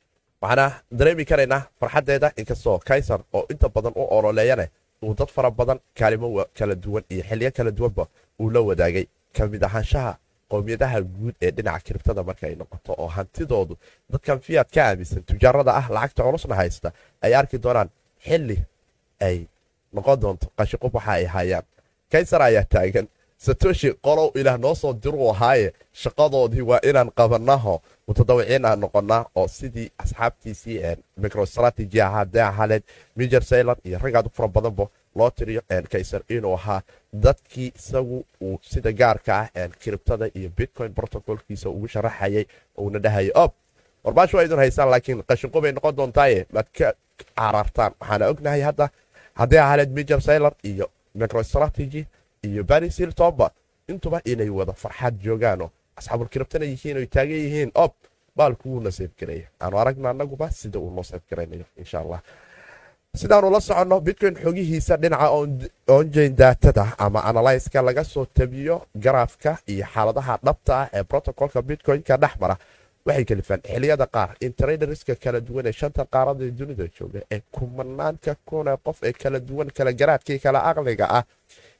Waxaana 0.42 0.66
dareemi 0.98 1.24
karaynaa 1.30 1.60
farxaddeeda 1.80 2.28
inkastoo 2.40 2.78
kaysar 2.88 3.20
oo 3.36 3.42
inta 3.52 3.68
badan 3.76 3.92
u 4.00 4.02
ololeeyane 4.16 4.66
uu 5.06 5.14
dad 5.18 5.30
fara 5.36 5.50
badan 5.50 5.78
kaalimo 5.98 6.26
kala 6.58 6.74
duwan 6.84 7.04
iyo 7.12 7.22
xilyo 7.28 7.50
kala 7.56 7.70
duwanba 7.78 8.04
uu 8.40 8.50
la 8.54 8.60
wadaagay 8.68 9.06
ka 9.36 9.42
mid 9.52 9.62
ahaanshaha 9.68 10.12
qowmiyadaha 10.52 10.98
guud 11.16 11.34
ee 11.46 11.50
dhinaca 11.56 11.80
kiribtada 11.86 12.22
marka 12.28 12.44
ay 12.48 12.54
noqoto 12.60 12.92
oo 13.02 13.08
hantidoodu 13.16 13.74
dadkan 14.12 14.38
fiyaad 14.46 14.68
ka 14.74 14.80
aaminsan 14.88 15.22
tujaarada 15.30 15.72
ah 15.80 15.86
lacagta 15.96 16.22
culusna 16.26 16.54
haysta 16.60 16.88
ay 17.24 17.32
arki 17.40 17.56
doonaan 17.64 17.88
xili 18.26 18.58
ay 19.26 19.36
noqon 19.96 20.16
doonto 20.22 20.46
qashiqub 20.58 20.92
waxa 20.96 21.12
ay 21.18 21.24
hayaan. 21.34 21.64
Kaysar 22.12 22.40
ayaa 22.48 22.64
taagan 22.74 23.06
satoshi 23.38 23.92
qolow 24.02 24.30
ilaah 24.34 24.58
noo 24.58 24.74
soo 24.74 24.92
diruu 24.92 25.30
ahaaye 25.30 25.72
shaqadoodii 25.92 26.60
waa 26.70 26.80
inaan 26.82 27.10
qabanaho 27.10 27.82
mutadawiciin 28.08 28.62
noqonaa 28.80 29.24
oo 29.34 29.48
sidii 29.48 29.90
asxaabtiisii 29.98 30.80
microstrategy 31.16 32.00
ahaa 32.02 32.24
dee 32.24 32.40
ahaleed 32.42 32.82
mijer 33.16 33.42
saylan 33.42 33.76
iyo 33.84 33.98
ragaad 33.98 34.26
u 34.26 34.30
fara 34.34 34.48
badanba 34.48 34.86
loo 35.16 35.30
tiriyo 35.30 35.62
kaysar 35.92 36.22
inuu 36.28 36.54
ahaa 36.54 36.80
dadkii 37.12 37.72
isagu 37.76 38.24
uu 38.42 38.58
sida 38.62 38.92
gaarka 38.92 39.38
ah 39.38 39.68
kiribtada 39.82 40.26
iyo 40.34 40.50
bitcoin 40.56 40.94
protocolkiisa 40.94 41.68
ugu 41.68 41.88
sharaxayay 41.88 42.46
uuna 42.78 42.98
dhahayay 42.98 43.30
ob 43.34 43.52
warbaashu 44.04 44.36
waa 44.36 44.42
idin 44.44 44.56
haysaan 44.58 44.90
laakiin 44.90 45.22
qashinqubay 45.28 45.72
noqon 45.72 45.96
doontaaye 45.96 46.46
maad 46.52 46.66
ka 46.78 46.92
carartaan 47.36 47.92
waxaana 48.00 48.26
ognahay 48.28 48.60
hadda 48.60 48.88
haddii 49.34 49.58
ahaleed 49.58 49.90
mijer 49.90 50.20
saylan 50.20 50.52
iyo 50.64 50.90
microstrategy 51.14 52.04
iyo 52.46 52.62
baris 52.70 52.96
hiltoba 53.02 53.46
intuba 53.92 54.18
inay 54.32 54.50
wada 54.58 54.72
farxad 54.82 55.14
joogaanoo 55.24 55.70
asxaabul 55.98 56.28
yihiin 56.72 56.96
oy 57.00 57.06
taagan 57.14 57.38
yihiin 57.44 57.70
ob 57.84 57.92
baalku 58.38 58.64
wuu 58.70 58.80
naseeb 58.86 59.10
gareeya 59.20 59.48
aanu 59.62 59.76
aragna 59.82 60.08
anaguba 60.14 60.46
sida 60.60 60.78
uu 60.84 60.90
noo 60.96 61.02
garaynayo 61.30 61.64
insha 61.82 61.98
allah 62.02 62.20
sidaanu 63.20 63.50
la 63.54 63.60
soconno 63.60 63.96
bitcoin 64.06 64.34
xogihiisa 64.44 64.94
dhinaca 65.02 65.28
onjain 65.96 66.32
daatada 66.40 66.84
ama 66.98 67.20
analyska 67.30 67.82
laga 67.88 68.04
soo 68.12 68.24
tabiyo 68.38 68.76
garaafka 69.04 69.50
iyo 69.72 69.86
xaaladaha 69.94 70.34
dhabta 70.46 70.72
ah 70.82 70.88
ee 70.96 71.02
brotocolka 71.10 71.62
bitcoin-ka 71.68 72.16
waxay 73.06 73.24
kalifaan 73.30 73.60
xiliyada 73.70 74.06
qaar 74.14 74.30
in 74.44 74.52
traderska 74.58 75.14
kala 75.24 75.38
duwan 75.46 75.66
ee 75.70 75.72
shanta 75.80 76.02
qaarada 76.14 76.44
dunida 76.58 76.86
jooga 76.98 77.20
ee 77.34 77.40
kumanaanka 77.54 78.32
kuna 78.48 78.72
qof 78.86 78.98
ee 79.08 79.12
kala 79.22 79.38
duwan 79.48 79.68
kala 79.76 79.90
garaadkii 80.00 80.38
kala 80.44 80.58
aqliga 80.70 81.06
ah 81.18 81.24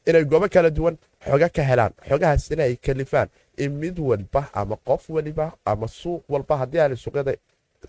inay 0.07 0.25
goobo 0.25 0.49
kala 0.49 0.71
duwan 0.71 0.97
xoga 1.27 1.49
ka 1.49 1.63
helaan 1.63 1.93
xogahaasina 2.09 2.63
ay 2.63 2.77
kalifaan. 2.77 3.29
In 3.57 3.73
mid 3.79 3.99
walba 3.99 4.49
ama 4.53 4.77
qof 4.77 5.11
waliba 5.11 5.53
ama 5.65 5.87
suuq 5.89 6.23
walba 6.29 6.57
haddii 6.57 6.81
aan 6.81 6.97
suuqyada 6.97 7.35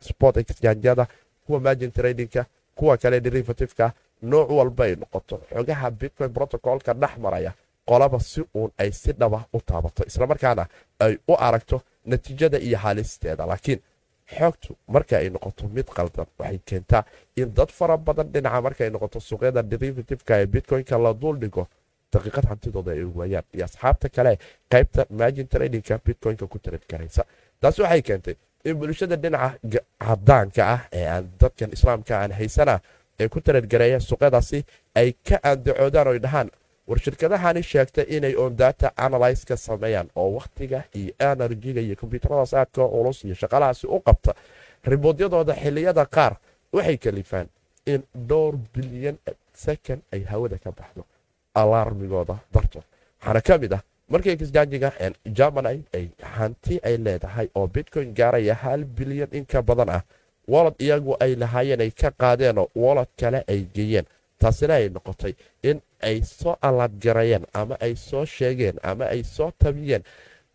sport 0.01 0.37
exchangada 0.37 1.07
kuwa 1.45 1.59
margin 1.59 1.91
tradingka 1.91 2.45
kuwa 2.75 2.97
kale 2.97 3.19
derivativeka 3.21 3.93
nooc 4.21 4.49
walba 4.49 4.87
noqoto. 4.95 5.41
Xogaha 5.53 5.91
bitcoin 5.91 6.29
protocolka 6.33 6.93
dhex 6.93 7.17
maraya 7.17 7.53
qolaba 7.85 8.19
si 8.19 8.41
uun 8.55 8.71
ay 8.77 8.91
si 8.91 9.11
dhaba 9.13 9.45
u 9.53 9.59
taabato 9.61 10.03
islamarkaana 10.07 10.67
ay 10.99 11.17
u 11.27 11.33
aragto 11.39 11.81
natiijada 12.05 12.57
iyo 12.59 12.77
haalisteeda 12.77 13.45
laakiin 13.45 13.79
xoogtu 14.37 14.75
marka 14.87 15.17
ay 15.17 15.29
noqoto 15.29 15.67
mid 15.67 15.85
qaldan 15.85 16.25
waxay 16.39 16.59
keentaa 16.65 17.03
in 17.35 17.53
dad 17.53 17.69
fara 17.69 17.97
badan 17.97 18.27
dhinaca 18.33 18.61
markaay 18.61 18.89
noqoto 18.89 19.19
suuqyada 19.19 19.61
derivativeka 19.63 20.33
ee 20.41 20.45
bitcoin-ka 20.45 20.97
la 20.97 21.13
duuldhigo 21.13 21.67
daqiiqad 22.15 22.45
hantidooda 22.51 22.91
ay 22.95 23.03
waayaan 23.19 23.45
iyo 23.55 23.65
asxaabta 23.69 24.07
kale 24.15 24.33
qaybta 24.73 25.01
margin 25.19 25.47
tradingka 25.53 25.95
bitcoin-ka 26.05 26.45
ku 26.53 26.57
tarid 26.65 26.83
karaysa 26.91 27.23
taasi 27.61 27.81
waxay 27.85 28.01
keentay 28.07 28.35
in 28.69 28.75
bulshada 28.79 29.15
dhinaca 29.23 29.79
cadaanka 30.05 30.61
ah 30.75 30.81
ee 30.99 31.05
aan 31.15 31.25
dadkan 31.41 31.69
islaamka 31.77 32.13
aan 32.21 32.31
haysana 32.39 32.75
ee 33.19 33.27
ku 33.33 33.39
taradgareeya 33.41 33.99
suuqyadaasi 34.09 34.59
ay 35.01 35.09
ka 35.27 35.35
aandacoodaan 35.49 36.07
oy 36.13 36.19
dhahaan 36.25 36.49
war 36.89 36.99
shirkadahani 37.05 37.61
sheegta 37.71 38.01
inay 38.15 38.35
on 38.43 38.55
data 38.63 38.87
analyska 39.05 39.55
sameeyaan 39.67 40.09
oo 40.15 40.29
wakhtiga 40.37 40.79
iyo 40.99 41.13
enerjiga 41.31 41.81
iyo 41.81 41.95
kombyuutaradaas 42.01 42.53
aadka 42.53 42.81
culus 42.93 43.23
iyo 43.25 43.35
shaqalahaasi 43.41 43.85
u 43.87 43.99
qabta 44.07 44.31
riboodyadooda 44.91 45.53
xiliyada 45.63 46.05
qaar 46.15 46.33
waxay 46.75 46.97
kalifaan 47.05 47.47
in 47.93 48.01
dhowr 48.29 48.53
bilyan 48.73 49.17
second 49.65 50.01
ay 50.13 50.21
hawada 50.31 50.57
ka 50.63 50.71
baxdo 50.79 51.03
alaarmigooda 51.61 52.35
dartood 52.53 52.83
waxaana 53.19 53.41
ka 53.47 53.57
mid 53.57 53.73
ah 53.73 53.81
markii 54.09 54.31
exjanjiga 54.37 54.89
germany 55.37 55.79
ay 55.97 56.05
hanti 56.37 56.79
ay 56.83 56.97
leedahay 56.97 57.47
oo 57.55 57.67
bitcoin 57.67 58.13
gaaraya 58.13 58.53
hal 58.63 58.83
bilyan 58.97 59.29
in 59.31 59.45
ka 59.45 59.61
badan 59.61 59.89
ah. 59.89 60.03
Walad 60.47 60.75
iyagu 60.77 61.17
ay 61.19 61.33
lahaayeen 61.41 61.81
ay 61.81 61.91
ka 61.91 62.11
qaadeenoo 62.11 62.69
walad 62.75 63.07
kale 63.17 63.41
ay 63.49 63.65
geeyeen. 63.75 64.05
Taasina 64.39 64.73
ay 64.77 64.89
noqotay 64.93 65.33
in 65.63 65.81
ay 66.01 66.21
soo 66.21 66.53
allaadgarayeen 66.61 67.45
ama 67.53 67.75
ay 67.81 67.95
soo 67.95 68.25
sheegeen 68.25 68.77
ama 68.83 69.05
ay 69.09 69.23
soo 69.23 69.49
tabiyeen. 69.57 70.03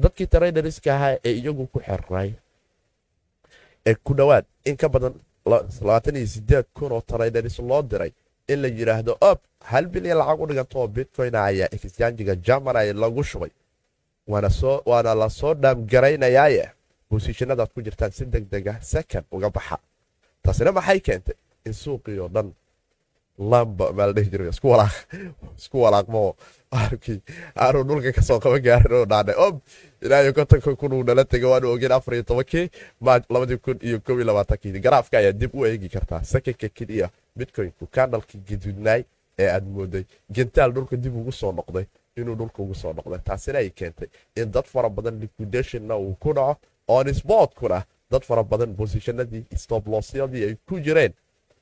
Dadkii 0.02 0.26
traderska 0.26 0.94
ahaa 0.94 1.18
ee 1.24 1.32
iyagu 1.42 1.66
ku 1.66 1.80
xirnay 1.82 2.30
ee 3.86 3.94
ku 4.04 4.14
dhowaad 4.14 4.44
in 4.64 4.76
ka 4.76 4.88
badan 4.88 5.14
kun 6.74 6.92
oo 6.92 7.00
traders 7.02 7.58
loo 7.58 7.82
diray 7.82 8.12
in 8.52 8.58
la 8.62 8.68
yidhaahdo 8.68 9.12
ob 9.30 9.38
hal 9.70 9.84
bilyan 9.92 10.18
lacag 10.20 10.40
u 10.42 10.46
dhiganto 10.50 10.76
oo 10.80 10.88
bitcoin 10.96 11.34
ayaa 11.34 11.68
exjanjiga 11.76 12.34
germany 12.46 12.92
lagu 13.02 13.22
shubay? 13.30 13.50
Waana 14.30 15.14
la 15.22 15.28
soo 15.38 15.54
dhaamgaraynayaaye 15.62 16.64
bosishanadaad 17.10 17.70
ku 17.74 17.82
jirtaan 17.86 18.12
si 18.16 18.24
deg 18.26 18.44
dega 18.52 18.72
second 18.92 19.24
uga 19.32 19.50
baxa. 19.50 19.76
Taasina 20.42 20.72
maxay 20.72 21.00
keentay? 21.06 21.34
In 21.66 21.72
suuqii 21.82 22.18
oo 22.24 22.28
dhan 22.34 22.48
lamba 23.50 23.86
maaldhihi 23.98 24.30
jira 24.32 24.44
isku 24.52 25.76
walaaqmo 25.84 26.22
aanu 27.56 27.80
dhulka 27.88 28.12
ka 28.16 28.22
soo 28.22 28.38
qaban 28.44 28.62
gaarin 28.66 28.92
oo 28.98 29.04
dhaanay 29.12 29.34
ob 29.46 29.54
ilaayo 30.04 30.32
kontonka 30.36 30.74
kun 30.80 30.92
uu 30.92 31.04
nala 31.08 31.24
tegay 31.24 31.48
waanu 31.52 31.72
ogeen 31.74 31.92
afar 31.92 32.14
iyo 32.14 32.22
tobankii 32.30 32.66
maaj 33.00 33.22
labadii 33.34 33.56
kun 33.64 33.78
iyo 33.82 33.98
kow 34.06 34.16
iyo 34.16 34.24
labaatankii. 34.30 34.80
Garaafka 34.84 35.18
ayaa 35.18 35.32
dib 35.32 35.54
u 35.54 35.66
eegi 35.66 35.88
kartaa. 35.88 36.22
Sakanka 36.24 36.68
keliya 36.68 37.08
bitcoinku 37.36 37.86
kandalkii 37.86 38.40
gaduudnaay 38.48 39.04
ee 39.38 39.48
aad 39.50 39.66
mooday. 39.68 40.04
Gentaal 40.32 40.72
dhulka 40.72 40.96
dib 40.96 41.16
ugu 41.16 41.32
soo 41.32 41.52
noqday 41.52 41.84
inuu 42.16 42.34
dhulka 42.36 42.62
ugu 42.62 42.74
soo 42.74 42.92
noqda 42.92 43.18
taasina 43.18 43.58
ay 43.58 43.70
keentay 43.70 44.08
in 44.36 44.50
dad 44.52 44.64
fara 44.66 44.88
badan 44.90 45.20
liquidationna 45.20 45.96
uu 45.96 46.14
ku 46.20 46.32
dhaco 46.34 46.56
on 46.88 47.14
sportkuna 47.14 47.84
dad 48.10 48.22
fara 48.22 48.42
badan 48.44 48.74
bosishanadii 48.76 49.44
stoblosyadii 49.56 50.44
ay 50.44 50.54
ku 50.68 50.80
jireen 50.80 51.12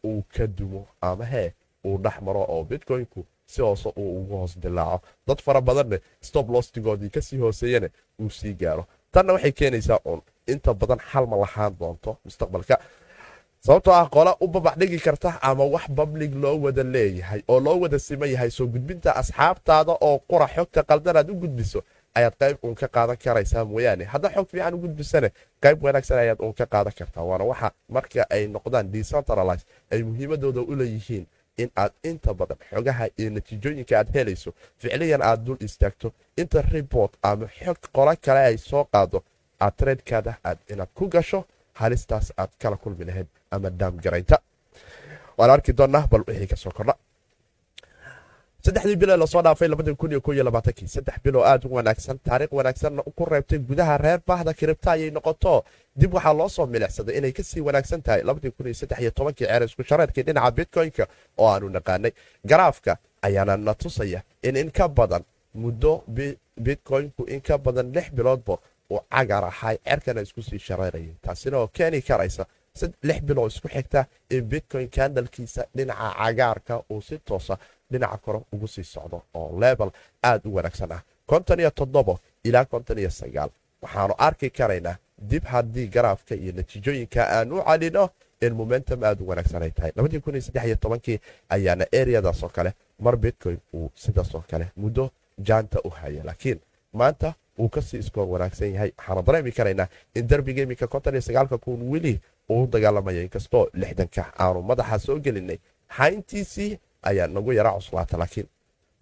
uu 0.04 0.22
ka 0.36 0.46
dumo 0.46 0.86
ama 1.00 1.24
hee 1.24 1.52
uu 1.84 1.98
dhex 1.98 2.20
maro 2.22 2.42
oo 2.48 2.64
bitcoynku 2.64 3.24
si 3.46 3.62
hoose 3.62 3.88
uu 3.96 4.20
ugu 4.20 4.36
hoos 4.36 4.58
dilaaco 4.58 5.06
dad 5.26 5.38
fara 5.42 5.60
badanne 5.60 6.00
stoblostigoodii 6.20 7.10
ka 7.10 7.20
sii 7.20 7.38
hooseeyana 7.38 7.88
uu 8.20 8.30
sii 8.30 8.54
gaaro. 8.54 8.86
Tanna 9.12 9.32
waxay 9.32 9.52
keenaysaa 9.52 10.00
uun 10.04 10.22
inta 10.46 10.74
badan 10.74 10.98
xal 10.98 11.26
ma 11.26 11.36
lahaan 11.36 11.76
doonto 11.80 12.16
mustaqbalka 12.24 12.78
sababtoo 13.68 13.92
ah 13.94 14.08
qola 14.08 14.32
u 14.40 14.46
babaxdhigi 14.48 14.98
karta 14.98 15.38
ama 15.42 15.64
wax 15.64 15.84
bablig 15.90 16.34
loo 16.34 16.56
wada 16.64 16.82
leeyahay 16.82 17.42
oo 17.48 17.60
loo 17.60 17.80
wada 17.80 17.98
siman 17.98 18.30
yahay 18.32 18.50
soo 18.50 18.66
gudbinta 18.66 19.12
asxaabtaada 19.20 19.92
oo 20.00 20.18
qura 20.30 20.46
xogta 20.48 20.82
qaldanaad 20.82 21.30
u 21.30 21.34
gudbiso 21.34 21.82
ayaad 22.14 22.34
qayb 22.40 22.56
uun 22.64 22.74
ka 22.74 22.88
qaadan 22.88 23.16
karaysaa 23.24 23.64
mooyaane. 23.64 24.04
Haddaa 24.04 24.30
xog 24.34 24.46
fiican 24.50 24.74
u 24.74 24.78
gudbisane 24.78 25.28
qayb 25.60 25.82
wanaagsan 25.84 26.18
ayaad 26.18 26.40
uun 26.40 26.54
ka 26.54 26.66
qaadan 26.66 26.92
kartaa. 26.98 27.22
Waana 27.24 27.44
waxa 27.44 27.70
marka 27.88 28.26
ay 28.30 28.46
noqdaan 28.48 28.90
decentralize 28.92 29.64
ay 29.92 30.02
muhiimadooda 30.02 30.60
u 30.60 30.74
leeyihiin 30.76 31.26
in 31.58 31.70
aad 31.76 31.92
inta 32.04 32.34
badan 32.34 32.58
xogaha 32.70 33.08
iyo 33.18 33.30
natiijooyinka 33.30 33.98
aad 33.98 34.08
helayso 34.14 34.50
ficliyan 34.78 35.22
aad 35.22 35.44
dul 35.44 35.56
istaagto 35.60 36.12
inta 36.36 36.62
report 36.62 37.12
ama 37.22 37.46
xog 37.60 37.76
qola 37.92 38.16
kale 38.16 38.40
ay 38.40 38.56
soo 38.58 38.84
qaado 38.92 39.22
aad 39.60 39.74
treedkaada 39.76 40.32
aad 40.44 40.58
inaad 40.72 40.88
ku 40.94 41.08
gasho 41.08 41.44
halistaas 41.74 42.32
aad 42.36 42.50
kala 42.58 42.76
kulmi 42.76 43.04
lahayd 43.04 43.26
ama 43.50 43.70
daamgaraynta 43.70 44.36
waan 45.38 45.50
arki 45.50 45.72
doonnaa 45.78 46.06
bal 46.10 46.22
wixii 46.28 46.46
ka 46.52 46.56
kordha 46.78 46.94
saddexdii 48.64 48.96
bilo 48.96 49.16
la 49.16 49.26
soo 49.26 49.42
dhaafay 49.42 49.68
saddex 50.88 51.16
bilo 51.24 51.40
aad 51.50 51.64
u 51.64 51.74
wanaagsan 51.74 52.18
taariikh 52.26 52.52
wanaagsanna 52.52 53.02
ku 53.16 53.24
reebtay 53.24 53.58
gudaha 53.58 53.96
reer 53.98 54.20
baahda 54.26 54.52
kiribta 54.54 54.90
ayay 54.92 55.10
noqoto. 55.10 55.64
Dib 55.96 56.14
waxaa 56.14 56.32
loo 56.34 56.48
soo 56.48 56.66
milicsaday 56.66 57.16
inay 57.18 57.32
ka 57.32 57.42
sii 57.42 57.60
wanaagsan 57.60 58.02
tahay 58.02 58.22
ceer 59.38 59.62
isku 59.62 59.82
shareerkii 59.84 60.22
dhinaca 60.26 60.50
bitcoynka 60.50 61.06
oo 61.38 61.48
aanu 61.52 61.68
naqaanay. 61.68 62.12
Garaafka 62.46 62.96
ayaana 63.22 63.56
na 63.56 63.74
tusaya 63.74 64.22
in 64.42 64.56
in 64.56 64.70
ka 64.70 64.88
badan 64.88 65.22
muddo 65.54 66.04
bitcoynku 66.64 67.22
in 67.28 67.40
ka 67.40 67.58
badan 67.58 67.92
lix 67.94 68.10
biloodba 68.12 68.58
uu 68.90 69.00
cagar 69.10 69.44
ahay 69.44 69.76
cerkana 69.84 70.20
isku 70.20 70.42
sii 70.42 70.58
shareerayay 70.58 71.14
taasina 71.22 71.56
oo 71.58 71.68
keeni 71.68 72.02
karaysa 72.02 72.44
lix 73.02 73.20
biloo 73.22 73.46
isku 73.46 73.68
xigta 73.68 74.06
in 74.30 74.44
bitcoyn 74.50 74.88
kandalkiisa 74.96 75.62
dhinaca 75.76 76.14
cagaarka 76.18 76.82
uu 76.90 77.00
si 77.02 77.18
toosa 77.18 77.58
dhinaca 77.90 78.18
kore 78.24 78.40
ugu 78.52 78.68
sii 78.68 78.84
socdo 78.84 79.22
oo 79.34 79.60
lebel 79.60 79.90
aad 80.22 80.46
u 80.46 80.54
wanaagsan 80.54 80.92
ah. 80.92 81.02
konton 81.26 81.60
iyo 81.60 81.70
toddobo 81.70 82.20
ilaa 82.44 82.64
konton 82.64 82.98
iyo 82.98 83.10
sagaal. 83.10 83.50
Waxaanu 83.82 84.14
arki 84.18 84.50
karaynaa 84.50 84.96
dib 85.30 85.44
haddii 85.44 85.86
garaafka 85.88 86.34
iyo 86.34 86.52
natiijooyinka 86.52 87.20
aan 87.38 87.50
calino 87.66 88.10
in 88.40 88.54
momentum 88.54 89.04
aad 89.04 89.20
u 89.20 89.28
wanaagsan 89.28 89.62
ay 89.62 89.70
tahay. 89.70 89.92
labadii 89.96 90.20
kun 90.20 90.34
iyo 90.34 90.42
saddex 90.42 90.64
iyo 90.64 90.76
tobankii 90.76 91.20
ayaana 91.48 91.84
eriyadaasoo 91.92 92.48
kale 92.48 92.72
mar 92.98 93.16
bitcoyn 93.16 93.58
uu 93.74 93.90
sidaasoo 93.94 94.44
kale 94.50 94.66
muddo 94.76 95.10
jaanta 95.48 95.78
u 95.84 95.90
haya 95.90 96.24
laakiin 96.24 96.60
maanta 96.92 97.34
uu 97.58 97.68
ka 97.68 97.82
sii 97.82 97.98
iskoor 97.98 98.28
wanaagsan 98.28 98.72
yahay. 98.74 98.92
Waxaana 98.98 99.22
dareemi 99.22 99.52
karaynaa 99.52 99.88
in 100.14 100.28
derbiga 100.28 100.86
konton 100.86 101.14
iyo 101.14 101.22
sagaalka 101.22 101.58
kun 101.58 101.90
weli 101.90 102.20
uu 102.50 102.66
dagaalamaya 102.66 103.22
inkastoo 103.22 103.68
lixdanka 103.74 104.22
aanu 104.38 104.62
madaxa 104.62 104.98
soo 104.98 105.18
gelinay 105.24 105.58
hayntiisii 105.88 106.78
ayaa 107.02 107.26
nagu 107.26 107.52
yara 107.52 107.72
cuslaata 107.72 108.16
laakiin 108.18 108.46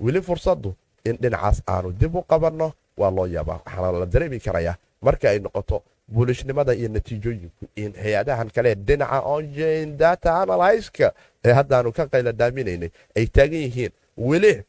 weli 0.00 0.20
fursaddu 0.22 0.74
in 1.04 1.16
dhinacaas 1.22 1.62
aanu 1.68 1.92
dib 1.92 2.14
u 2.16 2.22
qabanno 2.22 2.72
waa 2.96 3.10
loo 3.10 3.26
yaabaa. 3.26 3.60
Waxaana 3.66 3.98
la 4.00 4.06
dareemi 4.06 4.40
karayaa 4.40 4.76
marka 5.02 5.30
ay 5.30 5.38
noqoto 5.38 5.82
buulishnimada 6.08 6.72
iyo 6.74 6.88
natiijooyinku 6.88 7.64
in 7.76 7.92
hay'adahan 8.02 8.50
kale 8.54 8.74
dhinaca 8.74 9.20
onjin 9.34 9.96
data 9.98 10.30
analyska 10.42 11.12
ee 11.44 11.52
haddaanu 11.52 11.92
ka 11.92 12.06
qayla 12.12 12.32
daaminaynay 12.32 12.90
ay 13.16 13.26
taagan 13.26 13.60
yihiin. 13.66 13.92
Weli 14.18 14.62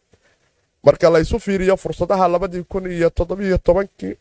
marka 0.84 1.10
laysu 1.10 1.40
fiiriyo 1.40 1.78
fursadaha 1.78 2.28
labadii 2.28 2.64
kun 2.64 2.92
iyo 2.92 3.10
toddobiyo 3.10 3.58
tobankii 3.58 4.16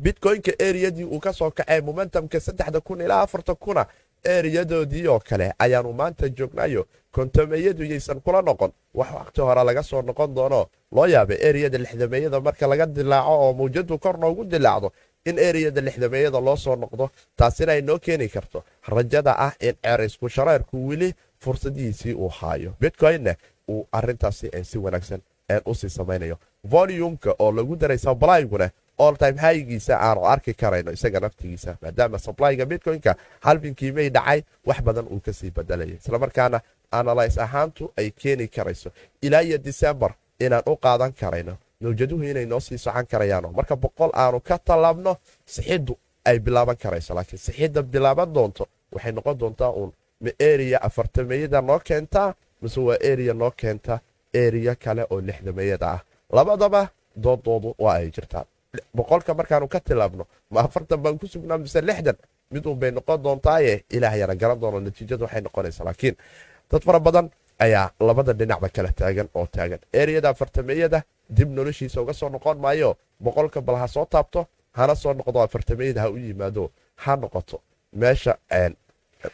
bitcoynka 0.00 0.52
eriyadii 0.58 1.04
uu 1.04 1.20
ka 1.20 1.32
soo 1.32 1.50
kacay 1.50 1.80
momentumka 1.80 2.40
saddexda 2.40 2.80
kun 2.80 3.00
ilaa 3.00 3.22
afartan 3.22 3.56
kuna 3.56 3.86
eriyadoodii 4.24 5.06
oo 5.08 5.20
kale 5.20 5.52
ayaanu 5.58 5.92
maanta 5.92 6.28
joognayo 6.28 6.86
kontomeyadu 7.12 7.84
yaysan 7.84 8.20
kula 8.20 8.42
noqon. 8.42 8.72
Wax 8.94 9.08
waqti 9.14 9.40
hore 9.40 9.64
laga 9.64 9.82
soo 9.82 10.02
noqon 10.02 10.34
doono. 10.34 10.66
Loo 10.92 11.06
yaabay 11.06 11.38
eriyada 11.40 11.78
lixdameeyada 11.78 12.40
marka 12.40 12.66
laga 12.66 12.86
dilaaco 12.86 13.30
oo 13.30 13.52
mawjadu 13.54 13.98
kor 13.98 14.18
noogu 14.18 14.44
dilaacdo 14.44 14.92
in 15.24 15.38
eriyada 15.38 15.80
lixdameeyada 15.80 16.40
loo 16.40 16.56
soo 16.56 16.76
noqdo 16.76 17.10
taasina 17.36 17.72
ay 17.72 17.82
noo 17.82 17.98
keeni 17.98 18.28
karto. 18.28 18.64
Rajada 18.88 19.34
ah 19.38 19.52
in 19.60 19.74
cerisku 19.82 20.28
shareerku 20.28 20.88
weli 20.88 21.14
fursadihiisii 21.38 22.14
uu 22.14 22.28
haayo. 22.28 22.72
Bitcoynna 22.80 23.34
uu 23.68 23.88
arintaasi 23.92 24.50
si 24.64 24.78
wanaagsan 24.78 25.20
u 25.66 25.74
sii 25.74 25.88
samaynayo. 25.90 26.36
Volumka 26.64 27.34
oo 27.38 27.52
lagu 27.52 27.76
daray 27.76 27.98
sablayguna 27.98 28.70
oltime 29.06 29.38
haygiisa 29.44 29.94
aanu 30.06 30.20
arki 30.32 30.52
karayno 30.60 30.90
isaga 30.96 31.20
naftigiisa 31.24 31.70
maadaama 31.82 32.18
sablyga 32.26 32.64
bitcoynka 32.70 33.12
halbinkii 33.46 33.92
may 33.96 34.08
dhacay 34.16 34.40
wax 34.68 34.78
badan 34.86 35.06
uu 35.14 35.20
ka 35.26 35.32
sii 35.38 35.50
badalaya 35.56 35.94
islamarkaana 36.00 36.58
analyse 36.98 37.40
ahaantu 37.46 37.84
ay 37.98 38.08
keeni 38.20 38.46
karayso. 38.48 38.90
Ilaa 39.22 39.40
iyo 39.42 39.58
disembar 39.58 40.12
inaan 40.44 40.62
u 40.66 40.76
qaadan 40.76 41.12
karayno. 41.20 41.54
Mawjaduhu 41.80 42.22
inay 42.30 42.46
noo 42.46 42.60
sii 42.60 42.78
socon 42.78 43.06
karayaano. 43.06 43.48
Marka 43.58 43.76
boqol 43.76 44.10
aanu 44.22 44.40
ka 44.48 44.58
tallaabno 44.58 45.12
sixiddu 45.54 45.94
ay 46.24 46.38
bilaaban 46.38 46.76
karayso 46.82 47.14
laakiin 47.14 47.38
sixidda 47.46 47.82
bilaaban 47.82 48.34
doonto 48.34 48.64
waxay 48.92 49.12
noqon 49.12 49.36
doontaa 49.40 49.70
uun. 49.80 49.92
Ma 50.24 50.30
eriya 50.50 50.78
afartameeyada 50.88 51.60
noo 51.68 51.78
keentaa 51.88 52.34
mise 52.62 52.80
waa 52.80 52.96
eriya 53.10 53.34
noo 53.34 53.50
keenta 53.60 53.94
eriya 54.34 54.74
kale 54.74 55.02
oo 55.10 55.20
lixdameeyada 55.20 55.86
ah. 55.94 56.00
Labadaba 56.36 56.82
doodoodu 57.24 57.74
waa 57.78 57.94
ay 58.00 58.10
jirtaan 58.16 58.44
boqolka 58.94 59.34
markaanu 59.34 59.68
ka 59.68 59.80
tilaabno 59.80 60.24
ma 60.50 60.60
afartan 60.60 61.00
baan 61.02 61.18
ku 61.18 61.26
sugnaa 61.26 61.58
mise 61.58 61.80
lixdan? 61.80 62.16
Mid 62.50 62.66
unbay 62.66 62.90
noqon 62.90 63.22
doontaaye 63.22 63.84
ilaah 63.90 64.14
yana 64.18 64.34
garan 64.34 64.58
doono 64.60 64.80
natiijadu 64.80 65.24
waxay 65.24 65.40
noqonaysa 65.42 65.84
laakiin 65.84 66.16
dad 66.70 66.82
fara 66.82 67.00
badan 67.00 67.30
ayaa 67.58 67.90
labada 68.00 68.32
dhinacba 68.32 68.68
kala 68.68 68.92
taagan 68.92 69.28
oo 69.34 69.46
taagan. 69.46 69.78
Eriyada 69.92 70.28
afartameeyada 70.30 71.02
dib 71.28 71.48
noloshiisa 71.50 72.00
uga 72.02 72.12
soo 72.12 72.28
noqon 72.28 72.58
maayo 72.58 72.96
boqolka 73.20 73.60
bal 73.60 73.76
ha 73.76 73.86
soo 73.88 74.04
taabto 74.06 74.46
hana 74.72 74.94
soo 74.94 75.12
noqdo 75.14 75.38
afartameeyada 75.42 76.00
ha 76.02 76.10
u 76.10 76.16
yimaado 76.18 76.70
ha 76.96 77.16
noqoto. 77.16 77.60
Meesha 77.92 78.36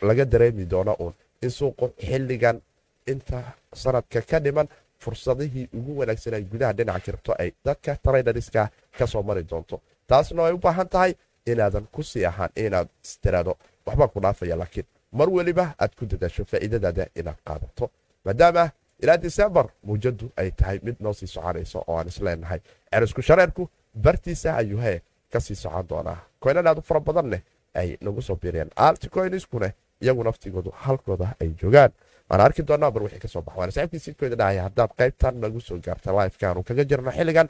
laga 0.02 0.24
dareemi 0.24 0.64
doono 0.64 0.96
uun. 0.98 1.14
In 1.42 1.50
suuqu 1.50 1.92
xilligan 1.98 2.60
inta 3.06 3.54
sanadka 3.72 4.20
ka 4.22 4.38
dhiman 4.40 4.68
fursadihii 4.98 5.68
ugu 5.74 5.98
wanaagsanay 5.98 6.42
gudaha 6.42 6.72
dhinaca 6.72 7.00
kiribto 7.00 7.32
ay 7.38 7.52
dadka 7.64 7.96
traydariska 7.96 8.70
ka 8.98 9.06
soo 9.06 9.22
mari 9.22 9.42
doonto. 9.50 9.80
Taasna 10.06 10.46
ay 10.46 10.52
u 10.52 10.58
baahan 10.58 10.88
tahay 10.88 11.14
inaadan 11.46 11.86
ku 11.92 12.02
sii 12.02 12.24
ahaan 12.26 12.50
inaad 12.56 12.88
istiraado 13.04 13.56
waxbaa 13.86 14.08
ku 14.08 14.20
dhaafaya 14.20 14.56
laakiin 14.56 14.86
mar 15.12 15.28
weliba 15.30 15.74
aad 15.78 15.94
ku 15.98 16.06
dadaasho 16.06 16.44
faa'iidadaada 16.44 17.06
inaad 17.14 17.38
qaadato. 17.44 17.90
Maadaama 18.24 18.70
ilaa 19.02 19.16
disembar 19.16 19.66
mawjadu 19.84 20.30
ay 20.36 20.50
tahay 20.50 20.78
mid 20.82 20.96
noo 21.00 21.12
sii 21.12 21.26
soconayso 21.26 21.84
oo 21.86 21.98
aan 21.98 22.08
isleenahay 22.08 22.60
cerisku 22.90 23.22
shareerku 23.22 23.68
bartiisa 24.02 24.56
ayuu 24.56 24.80
hee 24.80 25.00
ka 25.32 25.40
sii 25.40 25.54
socon 25.54 25.86
doonaa. 25.88 26.18
Koynan 26.40 26.78
u 26.78 26.82
fara 26.82 27.00
badanne 27.00 27.42
ay 27.74 27.96
nagu 28.00 28.22
soo 28.22 28.36
biireen 28.36 28.70
alticoyniskune 28.76 29.72
iyagu 30.02 30.22
naftigoodu 30.24 30.70
halkooda 30.84 31.34
ay 31.40 31.50
joogaan. 31.60 31.92
Waan 32.30 32.40
arki 32.40 32.62
doonaa 32.68 32.90
bar 32.90 33.02
wixii 33.02 33.20
ka 33.24 33.28
soo 33.28 33.42
baxa. 33.42 33.58
Waana 33.60 33.72
saaxiibkii 33.72 34.04
sidkooda 34.06 34.36
dhahaya 34.40 34.62
haddaad 34.66 34.90
qaybtan 34.98 35.34
nagu 35.40 35.60
soo 35.60 35.78
gaarta 35.78 36.12
lifekaanu 36.12 36.62
kaga 36.68 36.84
jirno 36.84 37.10
xilligan. 37.18 37.48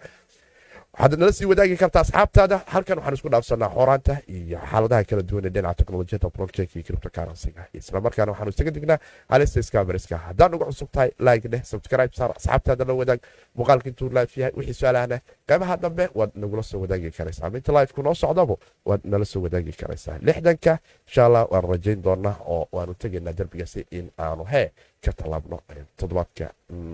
Waxaad 0.97 1.19
nala 1.21 1.33
sii 1.33 1.45
wadaagi 1.51 1.77
kartaa 1.77 2.01
asxaabtaada. 2.05 2.57
Halkan 2.73 2.99
waxaan 2.99 3.15
isku 3.19 3.29
dhaafsanaa 3.33 3.71
xoraanta 3.77 4.15
iyo 4.29 4.59
xaaladaha 4.71 5.05
kala 5.09 5.23
duwan 5.29 5.45
ee 5.47 5.51
dhinaca 5.57 5.79
teknolojiyada 5.81 6.29
blockchain 6.37 6.69
iyo 6.75 6.83
cryptocurrency-ga. 6.89 7.63
Isla 7.79 8.01
markaana 8.01 8.33
waxaanu 8.33 8.51
isaga 8.55 8.71
dignaa 8.77 8.99
halista 9.33 9.63
scamerska 9.69 10.17
haddaad 10.27 10.51
nagu 10.53 10.65
cusub 10.71 10.89
tahay 10.93 11.11
like 11.29 11.49
dheh 11.53 11.63
subscribe 11.73 12.13
saar 12.19 12.31
asxaabtaada 12.37 12.85
la 12.89 12.95
wadaag. 13.01 13.21
Muuqaalka 13.57 13.89
intuu 13.91 14.09
yahay 14.13 14.53
wixii 14.57 14.77
su'aalahna 14.81 15.19
qaybaha 15.49 15.77
dambe 15.83 16.05
waad 16.19 16.31
nagula 16.35 16.63
soo 16.63 16.81
wadaagi 16.83 17.11
karaysaa 17.19 17.51
minta 17.51 17.73
live-ku 17.73 18.03
noo 18.03 18.15
socdaba 18.15 18.57
waad 18.89 19.01
nala 19.05 19.25
soo 19.25 19.41
wadaagi 19.47 19.73
karaysaa 19.81 20.19
lixdanka 20.27 20.73
insha 21.07 21.23
allah 21.27 21.43
waan 21.53 21.65
rajayn 21.73 22.03
doonaa 22.07 22.37
oo 22.55 22.69
waanu 22.73 22.95
tegaynaa 23.03 23.33
derbigaasi 23.39 23.87
in 23.99 24.11
aanu 24.19 24.45
hee 24.53 24.69
ka 25.05 25.13
tallaabno 25.13 25.59
toddobaadka 25.99 26.47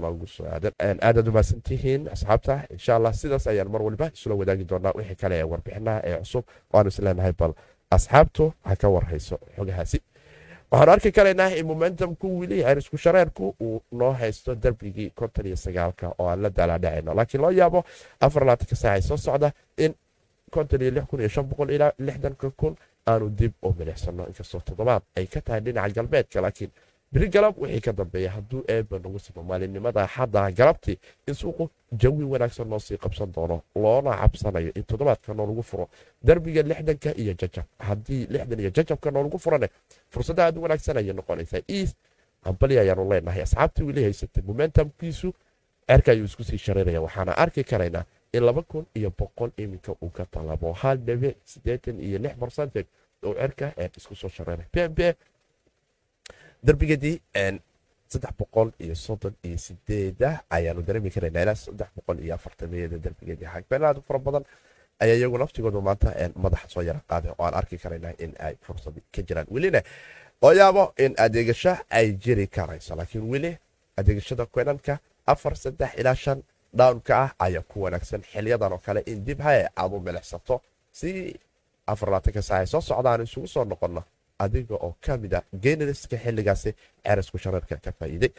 nagu 0.03 0.27
soo 0.35 0.47
aadan 0.55 0.73
aadaad 1.09 1.29
umaasantihiin 1.33 2.03
asxaabta 2.15 2.55
insha 2.75 2.93
allah 2.97 3.13
sidaas 3.21 3.47
ayaan 3.53 3.71
mar 3.75 3.83
waliba 3.87 4.07
isula 4.17 4.35
wadaagi 4.41 4.65
doonaa 4.71 4.93
wixii 4.99 5.17
kale 5.23 5.35
ee 5.41 5.47
warbixinaha 5.53 6.01
ee 6.09 6.17
cusub 6.23 6.45
waanu 6.73 6.89
isleenahay 6.93 7.33
bal 7.41 7.53
asxaabtu 7.97 8.45
ha 8.69 8.77
ka 8.83 8.89
warhayso 8.95 9.37
xogahaasi 9.57 9.99
waxaanu 10.73 10.93
arki 10.93 11.11
karaynaa 11.17 11.49
in 11.59 11.67
momentumku 11.67 12.27
wili 12.41 12.63
cerisku 12.67 12.97
shareerku 13.05 13.55
uu 13.61 13.83
noo 13.93 14.13
haysto 14.21 14.55
darbigii 14.55 15.11
konton 15.19 15.47
iyo 15.47 15.57
sagaalka 15.57 16.07
oo 16.19 16.29
aan 16.29 16.43
la 16.43 16.51
daalaadhacayno 16.57 17.15
laakiin 17.19 17.43
loo 17.43 17.51
yaabo 17.61 17.81
afar 18.21 18.43
labaatanka 18.47 18.77
saaca 18.83 19.03
soo 19.09 19.17
socda 19.17 19.49
in 19.85 19.95
konton 20.55 20.81
iyo 20.83 20.91
lix 20.91 21.05
kun 21.11 21.21
iyo 21.21 21.29
shan 21.29 21.45
boqol 21.51 21.71
ilaa 21.71 21.93
lixdanka 21.99 22.51
kun 22.61 22.75
aanu 23.11 23.27
dib 23.39 23.53
u 23.63 23.75
milicsano 23.79 24.27
inkastoo 24.31 24.61
toddobaad 24.67 25.03
ay 25.17 25.27
ka 25.27 25.41
tahay 25.41 25.61
dhinaca 25.61 25.95
galbeedka 25.97 26.41
laakiin 26.45 26.71
beri 27.13 27.29
galab 27.29 27.55
wixii 27.59 27.81
ka 27.81 27.93
dambeeya 27.93 28.31
hadduu 28.31 28.65
eeba 28.69 28.99
nagu 28.99 29.19
simo 29.19 29.43
maalinimada 29.43 30.07
xadda 30.09 30.51
galabtii 30.51 30.99
in 31.29 31.35
suuqu 31.35 31.69
jawi 31.93 32.25
wanaagsan 32.25 32.69
noo 32.69 32.79
sii 32.79 32.97
qabsan 32.97 33.33
doono 33.33 33.63
loona 33.75 34.17
cabsanayo 34.17 34.73
in 34.75 34.83
toddobaadka 34.85 35.35
noolagu 35.35 35.63
furo 35.63 35.89
darbiga 36.23 36.63
lixdanka 36.63 37.11
iyo 37.17 37.35
jajab. 37.35 37.65
Haddii 37.79 38.27
lixdan 38.31 38.61
iyo 38.61 38.71
jajabka 38.71 39.11
noolagu 39.11 39.39
furane 39.39 39.69
fursadda 40.11 40.45
aad 40.47 40.57
u 40.59 40.63
wanaagsan 40.63 40.97
ayay 40.97 41.13
noqonaysaa. 41.13 41.61
East 41.69 41.97
hambali 42.45 42.79
ayaanu 42.79 43.09
leenahay 43.11 43.43
asxaabtii 43.43 43.83
weli 43.85 44.03
haysatay 44.05 44.43
momentumkiisu 44.47 45.33
cerka 45.89 46.13
ayuu 46.13 46.25
isku 46.25 46.45
sii 46.45 46.59
shareeraya 46.59 47.01
waxaana 47.01 47.37
arki 47.37 47.65
karaynaa 47.65 48.05
in 48.33 48.43
laba 48.45 48.63
kun 48.63 48.87
iyo 48.95 49.13
boqol 49.19 49.51
iminka 49.57 49.93
uu 50.03 50.09
ka 50.11 50.25
talabo 50.27 50.73
hal 50.73 50.97
dhibic 50.99 51.37
siddeetan 51.45 52.01
iyo 52.01 52.19
lix 52.19 52.35
barcentage 52.37 52.89
oo 53.25 53.35
cerka 53.35 53.73
isku 53.97 54.15
soo 54.17 54.29
shareeray 54.29 54.67
pmb 54.73 54.99
darbigeedii 56.67 57.17
saddex 58.13 58.33
boqol 58.39 58.69
iyo 58.85 58.95
soddon 58.95 59.35
iyo 59.47 59.59
sideeda 59.59 60.31
ayaanu 60.51 60.83
dareemi 60.87 61.11
karaynaa 61.15 61.43
ilaa 61.43 61.55
saddex 61.55 61.89
boqol 61.97 62.19
iyo 62.25 62.35
afartameeyada 62.35 62.99
darbigeedii 63.05 63.49
xagbeen 63.55 63.85
aad 63.85 63.99
u 63.99 64.03
fara 64.09 64.19
badan 64.27 64.45
ayaa 65.03 65.17
iyagu 65.21 65.39
naftigoodu 65.43 65.81
maanta 65.89 66.09
madaxa 66.45 66.69
soo 66.75 66.83
yara 66.89 67.01
qaaday 67.11 67.31
oo 67.39 67.45
aan 67.47 67.55
arki 67.61 67.77
karaynaa 67.85 68.13
in 68.25 68.33
ay 68.47 68.55
fursad 68.67 68.95
ka 69.15 69.23
jiraan. 69.29 69.47
Welina 69.55 69.81
loo 70.43 70.53
yaabo 70.61 70.93
in 71.05 71.13
adeegasho 71.25 71.73
ay 71.91 72.07
jiri 72.23 72.47
karayso 72.47 72.95
laakiin 72.97 73.25
weli 73.33 73.59
adeegashada 73.97 74.47
kwenanka 74.47 74.99
afar 75.27 75.57
saddex 75.57 75.91
ilaa 76.01 76.15
shan 76.15 76.43
dhawnka 76.79 77.13
ah 77.25 77.31
ayaa 77.39 77.63
ku 77.71 77.83
wanaagsan. 77.83 78.23
Xiliyadan 78.33 78.73
oo 78.73 78.79
kale 78.87 79.01
in 79.07 79.25
dib 79.25 79.41
haye 79.41 79.69
aad 79.77 79.93
u 79.93 80.01
milixsato 80.01 80.61
si 80.93 81.35
afarlaatanka 81.87 82.43
saaca 82.43 82.67
soo 82.67 82.81
socdaan 82.81 83.23
isugu 83.27 83.47
soo 83.55 83.65
noqonno 83.65 84.03
adiga 84.45 84.75
oo 84.87 84.93
ka 85.05 85.13
mid 85.23 85.33
a 85.35 85.41
generiska 85.65 86.17
xiligaasi 86.25 86.71
cerisku 87.05 87.37
shareerka 87.45 87.77
ka 87.85 87.91
faa'iiday. 87.99 88.33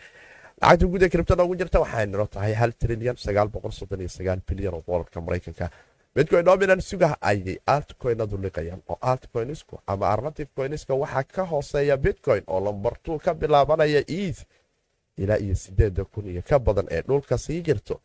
Lacagta 0.62 0.86
guud 0.92 1.04
ee 1.06 1.10
kribtada 1.14 1.44
ugu 1.46 1.56
jirta 1.62 1.80
waxay 1.84 2.06
noo 2.08 2.28
tahay 2.34 2.54
hal 2.62 2.72
trilyan 2.82 3.16
bilyan 4.48 4.74
oo 4.74 4.84
doolarka 4.88 5.22
maraykanka. 5.22 5.70
Bitcoin 6.16 6.46
dominant 6.46 6.82
sugaha 6.90 7.16
ayay 7.22 7.58
altcoinadu 7.76 8.38
liqayaan 8.46 8.82
oo 8.92 8.98
altcoinisku 9.12 9.76
ama 9.88 10.06
arnative 10.14 10.50
coiniska 10.58 10.94
waxaa 11.02 11.24
ka 11.36 11.44
hooseeya 11.52 11.98
bitcoin 11.98 12.44
oo 12.48 12.60
lambar 12.66 12.94
two 13.04 13.18
ka 13.20 13.34
bilaabanaya 13.34 14.02
eas 14.08 14.46
ilaa 15.18 15.38
iyo 15.46 15.56
sideeda 15.56 16.04
kun 16.06 16.26
iyo 16.32 16.42
ka 16.50 16.60
badan 16.60 16.88
ee 16.92 17.02
dhulka 17.08 17.38
sii 17.38 17.62
jirto. 17.62 17.96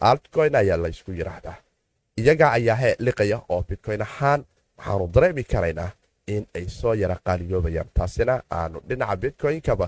Altcoin 0.00 0.54
ayaa 0.54 0.76
la 0.82 0.88
ysku 0.88 1.10
yiraahdaa. 1.12 1.56
Iyaga 2.20 2.46
ayaa 2.52 2.94
liqaya 3.06 3.38
oo 3.48 3.62
bitcoin 3.68 4.02
ahaan 4.02 4.40
waxaanu 4.78 5.06
dareemi 5.14 5.44
karaynaa 5.52 5.90
in 6.34 6.44
ay 6.58 6.66
soo 6.78 6.94
yara 7.02 7.16
qaaliyoobayaan 7.26 7.88
taasina 7.98 8.34
aanu 8.58 8.78
dhinaca 8.88 9.16
bitcoinkaba 9.22 9.86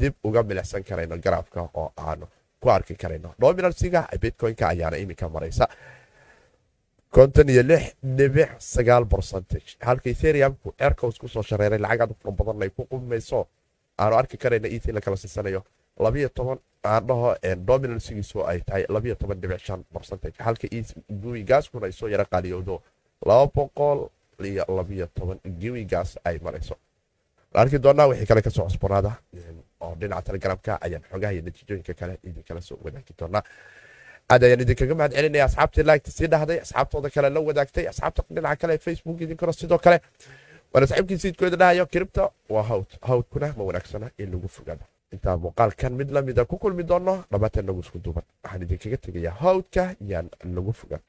dib 0.00 0.14
uga 0.28 0.42
milicsan 0.42 0.82
karayno 0.88 1.16
garaafka 1.24 1.60
oo 1.74 1.88
aanu 2.06 2.26
ku 2.62 2.70
arki 2.70 2.94
karayno. 3.02 3.34
Dominansiga 3.40 4.00
bitcoinka 4.22 4.64
ayaana 4.72 4.96
iminka 5.02 5.28
maraysa 5.28 5.66
halka 9.80 10.08
etheriumku 10.10 10.74
aircows 10.78 11.18
ku 11.18 11.28
soo 11.28 11.42
shareeray 11.42 11.78
lacag 11.78 12.00
aad 12.00 12.12
fara 12.22 12.32
badan 12.38 12.62
ay 12.62 12.70
ku 12.70 12.82
qumayso 12.90 13.46
aanu 13.98 14.14
arki 14.20 14.36
karayna 14.36 14.68
et 14.76 14.86
la 14.96 15.00
kala 15.00 15.16
siisanayo 15.16 15.60
labiyo 16.04 16.28
toban 16.28 16.58
aan 16.84 17.06
dhaho 17.06 17.28
dominansigiisu 17.68 18.38
ay 18.46 18.60
tahay 18.66 18.84
halka 20.46 20.66
guigaaskuna 21.22 21.86
ay 21.86 21.92
soo 21.92 22.08
yara 22.08 22.24
boqol 23.54 24.08
iyo 24.46 24.64
labiyo 24.76 25.06
toban 25.14 25.38
gewigaas 25.60 26.18
ay 26.24 26.38
marayso. 26.42 26.76
Arki 27.54 27.78
doonaa 27.78 28.06
wixii 28.06 28.26
kale 28.26 28.42
ka 28.42 28.50
soo 28.50 28.64
cusbanaada 28.64 29.12
oo 29.80 29.94
dhinaca 30.00 30.22
telegramka 30.22 30.78
ayaan 30.80 31.02
xogaha 31.10 31.32
iyo 31.32 31.42
natiijooyinka 31.42 31.94
kale 31.94 32.18
idinkala 32.24 32.60
soo 32.60 32.78
wadaagi 32.84 33.12
doonaa. 33.18 33.42
Aad 34.30 34.42
ayaan 34.44 34.60
idinkaga 34.64 34.94
mahad 34.94 35.12
asxaabtii 35.46 35.82
laagta 35.88 36.10
sii 36.10 36.26
dhahday 36.32 36.58
asxaabtooda 36.64 37.10
kale 37.10 37.28
la 37.30 37.40
wadaagtay 37.40 37.86
asxaabta 37.92 38.22
dhinaca 38.34 38.56
kale 38.56 38.78
facebook 38.78 39.20
idinkuna 39.20 39.52
sidoo 39.52 39.78
kale. 39.78 40.00
Waana 40.72 40.86
saxiibkii 40.86 41.18
siidkooda 41.18 41.56
dhahayo 41.56 41.86
kiribta 41.86 42.30
waa 42.48 42.62
hawd 42.62 42.88
hawdkuna 43.08 43.54
ma 43.56 43.62
wanaagsana 43.64 44.10
in 44.18 44.30
lagu 44.32 44.48
fogaado. 44.48 44.84
Intaan 45.12 45.40
muuqaalkan 45.40 45.92
mid 45.92 46.10
lamida 46.10 46.44
ku 46.44 46.56
kulmi 46.58 46.82
doono 46.90 47.24
dhammaanteen 47.30 47.66
nagu 47.66 47.80
isku 47.80 47.98
duuban. 48.04 48.24
Waxaan 48.44 48.62
idinkaga 48.62 48.96
tegayaa 48.96 49.36
hawdka 49.44 49.94
yaan 50.00 50.30
lagu 50.56 50.72
fogaan 50.72 51.02